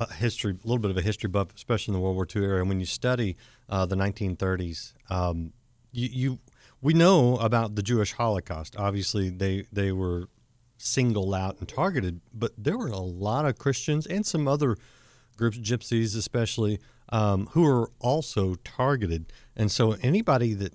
a, 0.03 0.13
history, 0.13 0.51
a 0.51 0.67
little 0.67 0.79
bit 0.79 0.91
of 0.91 0.97
a 0.97 1.01
history 1.01 1.27
buff, 1.27 1.49
especially 1.55 1.93
in 1.93 1.99
the 1.99 2.03
World 2.03 2.15
War 2.15 2.27
II 2.33 2.43
era. 2.43 2.59
And 2.59 2.69
when 2.69 2.79
you 2.79 2.85
study 2.85 3.35
uh, 3.69 3.85
the 3.85 3.95
1930s, 3.95 4.93
um, 5.09 5.51
you, 5.91 6.09
you, 6.11 6.39
we 6.81 6.93
know 6.93 7.35
about 7.37 7.75
the 7.75 7.83
Jewish 7.83 8.13
Holocaust. 8.13 8.75
Obviously, 8.77 9.29
they 9.29 9.65
they 9.71 9.91
were 9.91 10.29
singled 10.77 11.33
out 11.33 11.57
and 11.59 11.67
targeted, 11.67 12.21
but 12.33 12.51
there 12.57 12.77
were 12.77 12.87
a 12.87 12.99
lot 12.99 13.45
of 13.45 13.57
Christians 13.57 14.05
and 14.05 14.25
some 14.25 14.47
other 14.47 14.77
groups, 15.37 15.57
gypsies 15.57 16.15
especially, 16.15 16.79
um, 17.09 17.47
who 17.47 17.63
were 17.63 17.91
also 17.99 18.55
targeted. 18.55 19.33
And 19.55 19.71
so 19.71 19.93
anybody 20.01 20.53
that 20.53 20.73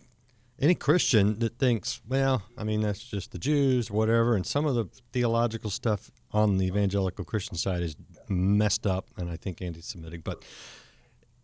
any 0.60 0.74
Christian 0.74 1.38
that 1.38 1.58
thinks, 1.58 2.00
well, 2.06 2.42
I 2.56 2.64
mean, 2.64 2.82
that's 2.82 3.02
just 3.02 3.32
the 3.32 3.38
Jews 3.38 3.90
or 3.90 3.94
whatever, 3.94 4.36
and 4.36 4.46
some 4.46 4.66
of 4.66 4.74
the 4.74 4.84
theological 5.12 5.70
stuff 5.70 6.10
on 6.32 6.58
the 6.58 6.66
evangelical 6.66 7.24
Christian 7.24 7.56
side 7.56 7.82
is 7.82 7.96
messed 8.28 8.86
up 8.86 9.06
and 9.16 9.30
I 9.30 9.36
think 9.36 9.62
anti 9.62 9.80
Semitic. 9.80 10.22
But 10.22 10.44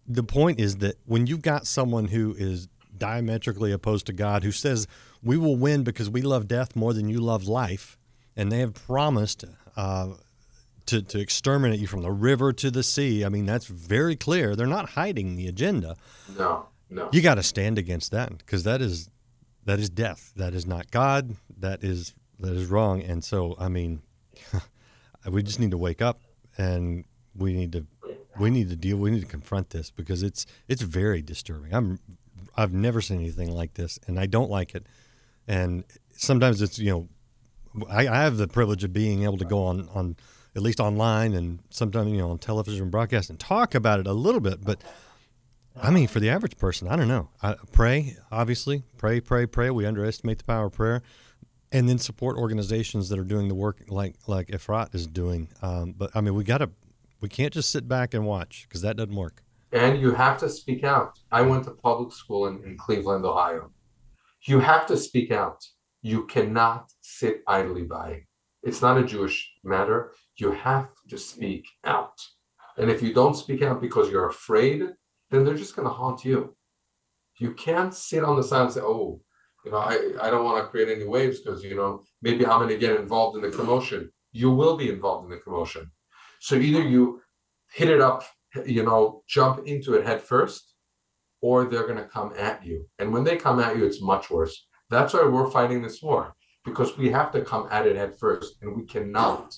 the 0.07 0.23
point 0.23 0.61
is 0.61 0.77
that 0.79 0.97
when 1.07 1.27
you've 1.27 1.43
got 1.43 1.67
someone 1.67 2.09
who 2.09 2.35
is 2.39 2.69
diametrically 2.97 3.73
opposed 3.73 4.07
to 4.07 4.13
God, 4.13 4.45
who 4.45 4.53
says, 4.53 4.87
we 5.23 5.37
will 5.37 5.57
win 5.57 5.83
because 5.83 6.09
we 6.09 6.23
love 6.23 6.47
death 6.47 6.77
more 6.77 6.93
than 6.93 7.09
you 7.09 7.19
love 7.19 7.49
life, 7.49 7.99
and 8.37 8.53
they 8.53 8.61
have 8.61 8.75
promised 8.75 9.45
uh, 9.77 10.15
to, 10.87 11.03
to 11.03 11.19
exterminate 11.19 11.81
you 11.81 11.87
from 11.87 12.03
the 12.03 12.13
river 12.13 12.53
to 12.53 12.71
the 12.71 12.83
sea. 12.83 13.25
I 13.25 13.29
mean, 13.29 13.47
that's 13.47 13.67
very 13.67 14.15
clear. 14.15 14.55
They're 14.55 14.67
not 14.67 14.91
hiding 14.91 15.37
the 15.37 15.49
agenda. 15.49 15.97
No. 16.39 16.69
No. 16.89 17.09
You 17.13 17.21
got 17.21 17.35
to 17.35 17.43
stand 17.43 17.79
against 17.79 18.13
that 18.13 18.37
because 18.39 18.65
that 18.65 18.81
is 18.81 19.11
that 19.65 19.79
is 19.79 19.91
death. 19.91 20.33
That 20.37 20.55
is 20.55 20.67
not 20.67 20.91
God. 20.91 21.37
That 21.59 21.83
is 21.83 22.15
that 22.39 22.53
is 22.53 22.67
wrong. 22.67 23.03
And 23.03 23.25
so, 23.25 23.57
I 23.59 23.69
mean, 23.69 24.03
we 25.31 25.43
just 25.43 25.59
need 25.59 25.73
to 25.73 25.79
wake 25.79 26.01
up 26.01 26.21
and 26.59 27.05
we 27.35 27.53
need 27.53 27.73
to 27.73 27.87
we 28.39 28.51
need 28.51 28.69
to 28.69 28.77
deal 28.77 28.97
we 28.97 29.11
need 29.11 29.21
to 29.21 29.27
confront 29.27 29.71
this 29.71 29.91
because 29.91 30.23
it's 30.23 30.47
it's 30.69 30.83
very 30.83 31.23
disturbing 31.23 31.73
i'm 31.75 31.99
i've 32.57 32.73
never 32.73 33.01
seen 33.01 33.21
anything 33.21 33.51
like 33.51 33.75
this 33.75 33.99
and 34.07 34.19
i 34.19 34.27
don't 34.27 34.51
like 34.51 34.75
it 34.75 34.85
and 35.49 35.85
sometimes 36.13 36.63
it's 36.63 36.79
you 36.79 36.91
know 36.91 37.09
i, 37.91 38.07
I 38.09 38.23
have 38.23 38.37
the 38.37 38.49
privilege 38.49 38.85
of 38.85 38.93
being 38.93 39.25
able 39.25 39.39
to 39.39 39.45
go 39.45 39.65
on 39.65 39.89
on 39.95 40.17
at 40.55 40.63
least 40.63 40.81
online 40.81 41.35
and 41.35 41.61
sometimes 41.71 42.11
you 42.11 42.19
know 42.19 42.31
on 42.31 42.39
television 42.39 42.91
broadcast 42.91 43.31
and 43.31 43.39
talk 43.39 43.75
about 43.75 44.01
it 44.01 44.07
a 44.07 44.13
little 44.13 44.41
bit 44.41 44.65
but 44.65 44.83
i 45.83 45.91
mean 45.91 46.07
for 46.07 46.21
the 46.21 46.31
average 46.31 46.57
person 46.57 46.89
i 46.89 46.97
don't 46.97 47.09
know 47.09 47.29
I, 47.43 47.55
pray 47.73 48.17
obviously 48.31 48.83
pray 48.97 49.21
pray 49.21 49.47
pray 49.47 49.71
we 49.71 49.87
underestimate 49.87 50.39
the 50.39 50.45
power 50.45 50.67
of 50.67 50.73
prayer 50.73 51.03
and 51.73 51.89
then 51.89 51.99
support 51.99 52.37
organizations 52.37 53.09
that 53.09 53.19
are 53.19 53.25
doing 53.25 53.49
the 53.49 53.55
work 53.55 53.83
like 53.89 54.15
like 54.27 54.49
Efrat 54.49 54.95
is 54.95 55.07
doing. 55.07 55.49
Um, 55.63 55.95
but 55.97 56.11
I 56.15 56.21
mean, 56.21 56.35
we 56.35 56.45
got 56.45 56.59
to 56.59 56.71
we 57.21 57.29
can't 57.29 57.53
just 57.53 57.71
sit 57.71 57.89
back 57.89 58.15
and 58.15 58.25
watch 58.25 58.67
because 58.69 58.83
that 58.83 58.97
doesn't 58.97 59.15
work. 59.15 59.43
And 59.73 60.01
you 60.01 60.13
have 60.13 60.39
to 60.39 60.49
speak 60.49 60.85
out. 60.85 61.19
I 61.33 61.43
went 61.43 61.65
to 61.65 61.73
public 61.73 62.13
school 62.13 62.47
in, 62.47 62.63
in 62.65 62.79
Cleveland, 62.79 63.25
Ohio. 63.25 63.73
You 64.45 64.61
have 64.61 64.87
to 64.87 64.97
speak 64.97 65.31
out. 65.31 65.65
You 66.03 66.27
cannot 66.27 66.93
sit 67.01 67.43
idly 67.49 67.83
by. 67.83 68.23
It's 68.63 68.81
not 68.81 68.97
a 68.97 69.05
Jewish 69.05 69.53
matter. 69.65 70.13
You 70.37 70.53
have 70.53 70.89
to 71.09 71.19
speak 71.19 71.67
out. 71.85 72.19
And 72.79 72.91
if 72.91 73.03
you 73.03 73.13
don't 73.13 73.35
speak 73.35 73.63
out 73.63 73.81
because 73.81 74.11
you're 74.11 74.29
afraid, 74.29 74.83
then 75.31 75.45
they're 75.45 75.55
just 75.55 75.77
going 75.77 75.89
to 75.89 75.95
haunt 75.95 76.25
you. 76.25 76.57
You 77.39 77.53
can't 77.53 77.95
sit 77.95 78.25
on 78.25 78.37
the 78.37 78.43
side 78.43 78.63
and 78.63 78.73
say, 78.73 78.81
oh, 78.81 79.21
you 79.65 79.73
know, 79.73 79.79
I, 79.79 80.13
I 80.23 80.31
don't 80.31 80.45
want 80.45 80.63
to 80.63 80.71
create 80.71 80.89
any 80.89 81.05
waves 81.05 81.41
because, 81.41 81.63
you 81.63 81.75
know, 81.75 82.03
maybe 82.23 82.47
I'm 82.47 82.61
going 82.61 82.69
to 82.69 82.79
get 82.79 82.99
involved 82.99 83.37
in 83.37 83.43
the 83.43 83.57
commotion. 83.57 84.11
You 84.33 84.51
will 84.51 84.77
be 84.77 84.89
involved 84.89 85.25
in 85.25 85.31
the 85.31 85.43
commotion. 85.43 85.91
So 86.41 86.55
either 86.55 86.83
you 86.83 87.21
hit 87.73 87.91
it 87.91 88.01
up, 88.01 88.25
you 88.65 88.85
know, 88.85 89.23
jump 89.29 89.67
into 89.67 89.95
it 89.95 90.07
head 90.07 90.23
first, 90.23 90.75
or 91.41 91.65
they're 91.65 91.87
going 91.87 91.99
to 91.99 92.09
come 92.09 92.33
at 92.39 92.65
you. 92.65 92.87
And 92.99 93.13
when 93.13 93.25
they 93.25 93.37
come 93.37 93.61
at 93.61 93.77
you, 93.77 93.85
it's 93.85 94.01
much 94.01 94.31
worse. 94.31 94.67
That's 94.89 95.13
why 95.13 95.27
we're 95.27 95.51
fighting 95.51 95.83
this 95.83 96.01
war 96.03 96.35
because 96.65 96.97
we 96.97 97.11
have 97.11 97.31
to 97.33 97.43
come 97.43 97.69
at 97.71 97.87
it 97.87 97.97
head 97.97 98.19
first, 98.19 98.57
and 98.61 98.77
we 98.77 98.85
cannot, 98.85 99.55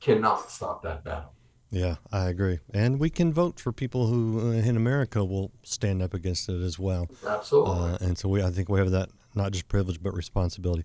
cannot 0.00 0.50
stop 0.50 0.82
that 0.82 1.02
battle. 1.04 1.34
Yeah, 1.70 1.96
I 2.10 2.28
agree. 2.28 2.58
And 2.74 2.98
we 2.98 3.10
can 3.10 3.32
vote 3.32 3.60
for 3.60 3.72
people 3.72 4.08
who 4.08 4.40
uh, 4.40 4.52
in 4.52 4.76
America 4.76 5.24
will 5.24 5.52
stand 5.62 6.02
up 6.02 6.14
against 6.14 6.48
it 6.48 6.60
as 6.60 6.78
well. 6.78 7.08
Absolutely. 7.26 7.72
Uh, 7.72 7.98
and 8.00 8.18
so 8.18 8.28
we, 8.28 8.42
I 8.42 8.50
think 8.50 8.68
we 8.68 8.80
have 8.80 8.90
that 8.90 9.10
not 9.34 9.52
just 9.52 9.68
privilege 9.68 10.02
but 10.02 10.12
responsibility. 10.12 10.84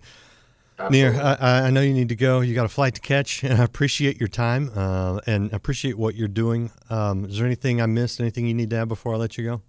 Nir, 0.90 1.18
I, 1.20 1.62
I, 1.62 1.70
know 1.70 1.80
you 1.80 1.94
need 1.94 2.10
to 2.10 2.16
go. 2.16 2.40
You 2.40 2.54
got 2.54 2.66
a 2.66 2.68
flight 2.68 2.94
to 2.96 3.00
catch, 3.00 3.42
and 3.44 3.60
I 3.60 3.64
appreciate 3.64 4.20
your 4.20 4.28
time 4.28 4.70
uh, 4.76 5.20
and 5.26 5.52
appreciate 5.52 5.96
what 5.98 6.14
you're 6.14 6.28
doing. 6.28 6.70
Um, 6.90 7.24
is 7.24 7.38
there 7.38 7.46
anything 7.46 7.80
I 7.80 7.86
missed? 7.86 8.20
Anything 8.20 8.46
you 8.46 8.54
need 8.54 8.70
to 8.70 8.76
add 8.76 8.88
before 8.88 9.14
I 9.14 9.16
let 9.16 9.38
you 9.38 9.44
go? 9.44 9.62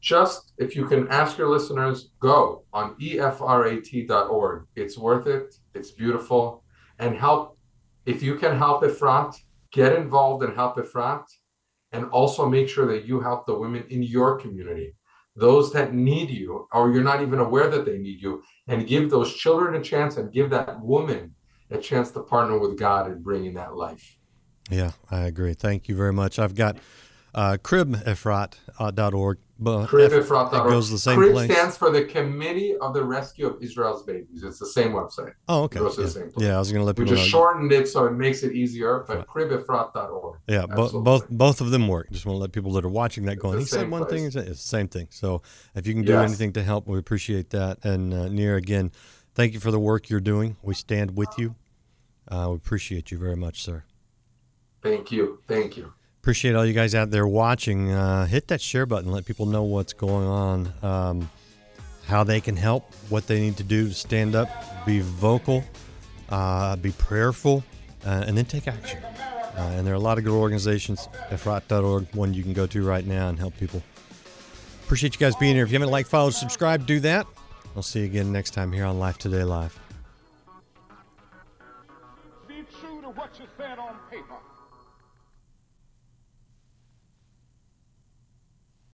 Just 0.00 0.52
if 0.58 0.74
you 0.74 0.86
can 0.86 1.06
ask 1.08 1.38
your 1.38 1.48
listeners, 1.48 2.10
go 2.18 2.64
on 2.72 2.94
efrat.org. 2.96 4.66
It's 4.74 4.98
worth 4.98 5.26
it. 5.26 5.54
It's 5.74 5.90
beautiful, 5.92 6.64
and 6.98 7.14
help. 7.16 7.56
If 8.06 8.22
you 8.22 8.36
can 8.36 8.56
help 8.56 8.82
Efrat, 8.82 9.36
get 9.72 9.94
involved 9.94 10.44
and 10.44 10.54
help 10.54 10.76
Efrat, 10.76 11.24
and 11.92 12.04
also 12.06 12.48
make 12.48 12.68
sure 12.68 12.86
that 12.86 13.04
you 13.04 13.20
help 13.20 13.46
the 13.46 13.58
women 13.58 13.84
in 13.88 14.02
your 14.02 14.38
community 14.38 14.94
those 15.36 15.72
that 15.72 15.94
need 15.94 16.30
you, 16.30 16.68
or 16.72 16.92
you're 16.92 17.04
not 17.04 17.22
even 17.22 17.38
aware 17.38 17.68
that 17.70 17.84
they 17.84 17.98
need 17.98 18.20
you, 18.20 18.42
and 18.68 18.86
give 18.86 19.10
those 19.10 19.34
children 19.34 19.74
a 19.74 19.82
chance 19.82 20.16
and 20.16 20.32
give 20.32 20.50
that 20.50 20.80
woman 20.80 21.34
a 21.70 21.78
chance 21.78 22.10
to 22.10 22.20
partner 22.20 22.58
with 22.58 22.78
God 22.78 23.10
in 23.10 23.22
bringing 23.22 23.54
that 23.54 23.74
life. 23.76 24.18
Yeah, 24.70 24.92
I 25.10 25.20
agree. 25.22 25.54
Thank 25.54 25.88
you 25.88 25.96
very 25.96 26.12
much. 26.12 26.38
I've 26.38 26.54
got 26.54 26.76
uh, 27.34 27.56
cribefrat.org. 27.62 29.38
Cribefrat.org. 29.60 30.66
It 30.66 30.70
goes 30.70 30.90
the 30.90 30.98
same 30.98 31.16
Crib 31.16 31.32
place. 31.32 31.52
stands 31.52 31.76
for 31.76 31.90
the 31.90 32.04
Committee 32.04 32.76
of 32.78 32.94
the 32.94 33.04
Rescue 33.04 33.46
of 33.46 33.62
Israel's 33.62 34.02
Babies. 34.02 34.42
It's 34.42 34.58
the 34.58 34.66
same 34.66 34.92
website. 34.92 35.34
Oh, 35.48 35.64
okay. 35.64 35.80
Yeah. 35.80 36.24
yeah. 36.38 36.56
I 36.56 36.58
was 36.58 36.72
going 36.72 36.80
to 36.80 36.86
let 36.86 36.96
people 36.96 37.10
We 37.12 37.16
just 37.16 37.26
know. 37.26 37.38
shortened 37.38 37.72
it 37.72 37.86
so 37.88 38.06
it 38.06 38.12
makes 38.12 38.42
it 38.42 38.52
easier, 38.54 39.04
but 39.06 39.18
right. 39.18 39.26
cribefrat.org. 39.26 40.38
Yeah, 40.46 40.66
bo- 40.66 41.02
both 41.02 41.28
both 41.28 41.60
of 41.60 41.70
them 41.70 41.88
work. 41.88 42.10
Just 42.10 42.24
want 42.24 42.36
to 42.36 42.40
let 42.40 42.52
people 42.52 42.72
that 42.72 42.84
are 42.84 42.90
watching 42.90 43.26
that 43.26 43.36
going, 43.36 43.58
he 43.58 43.64
said 43.66 43.90
one 43.90 44.06
place. 44.06 44.32
thing, 44.32 44.42
it's 44.42 44.48
the 44.48 44.54
same 44.54 44.88
thing. 44.88 45.08
So 45.10 45.42
if 45.74 45.86
you 45.86 45.92
can 45.94 46.04
do 46.04 46.12
yes. 46.12 46.28
anything 46.28 46.52
to 46.54 46.62
help, 46.62 46.86
we 46.88 46.98
appreciate 46.98 47.50
that. 47.50 47.84
And 47.84 48.14
uh, 48.14 48.28
Nir, 48.28 48.56
again, 48.56 48.92
thank 49.34 49.52
you 49.52 49.60
for 49.60 49.70
the 49.70 49.80
work 49.80 50.08
you're 50.08 50.20
doing. 50.20 50.56
We 50.62 50.74
stand 50.74 51.16
with 51.16 51.38
you. 51.38 51.54
Uh, 52.28 52.48
we 52.50 52.56
appreciate 52.56 53.10
you 53.10 53.18
very 53.18 53.36
much, 53.36 53.62
sir. 53.62 53.84
Thank 54.82 55.12
you. 55.12 55.42
Thank 55.46 55.76
you. 55.76 55.92
Appreciate 56.20 56.54
all 56.54 56.66
you 56.66 56.74
guys 56.74 56.94
out 56.94 57.10
there 57.10 57.26
watching. 57.26 57.90
Uh, 57.92 58.26
hit 58.26 58.48
that 58.48 58.60
share 58.60 58.84
button. 58.84 59.10
Let 59.10 59.24
people 59.24 59.46
know 59.46 59.62
what's 59.62 59.94
going 59.94 60.26
on, 60.26 60.72
um, 60.82 61.30
how 62.04 62.24
they 62.24 62.42
can 62.42 62.56
help, 62.56 62.92
what 63.08 63.26
they 63.26 63.40
need 63.40 63.56
to 63.56 63.62
do 63.62 63.88
to 63.88 63.94
stand 63.94 64.34
up, 64.34 64.50
be 64.84 65.00
vocal, 65.00 65.64
uh, 66.28 66.76
be 66.76 66.92
prayerful, 66.92 67.64
uh, 68.04 68.24
and 68.26 68.36
then 68.36 68.44
take 68.44 68.68
action. 68.68 69.02
Uh, 69.02 69.72
and 69.76 69.86
there 69.86 69.94
are 69.94 69.96
a 69.96 70.00
lot 70.00 70.18
of 70.18 70.24
good 70.24 70.34
organizations, 70.34 71.08
efrat.org, 71.30 72.06
one 72.14 72.34
you 72.34 72.42
can 72.42 72.52
go 72.52 72.66
to 72.66 72.84
right 72.84 73.06
now 73.06 73.30
and 73.30 73.38
help 73.38 73.56
people. 73.56 73.82
Appreciate 74.84 75.14
you 75.14 75.20
guys 75.20 75.34
being 75.36 75.54
here. 75.54 75.64
If 75.64 75.70
you 75.70 75.78
haven't 75.78 75.90
liked, 75.90 76.10
followed, 76.10 76.34
subscribed, 76.34 76.84
do 76.84 77.00
that. 77.00 77.26
I'll 77.74 77.82
see 77.82 78.00
you 78.00 78.04
again 78.04 78.30
next 78.30 78.50
time 78.50 78.72
here 78.72 78.84
on 78.84 78.98
Life 78.98 79.16
Today 79.16 79.42
Live. 79.42 79.79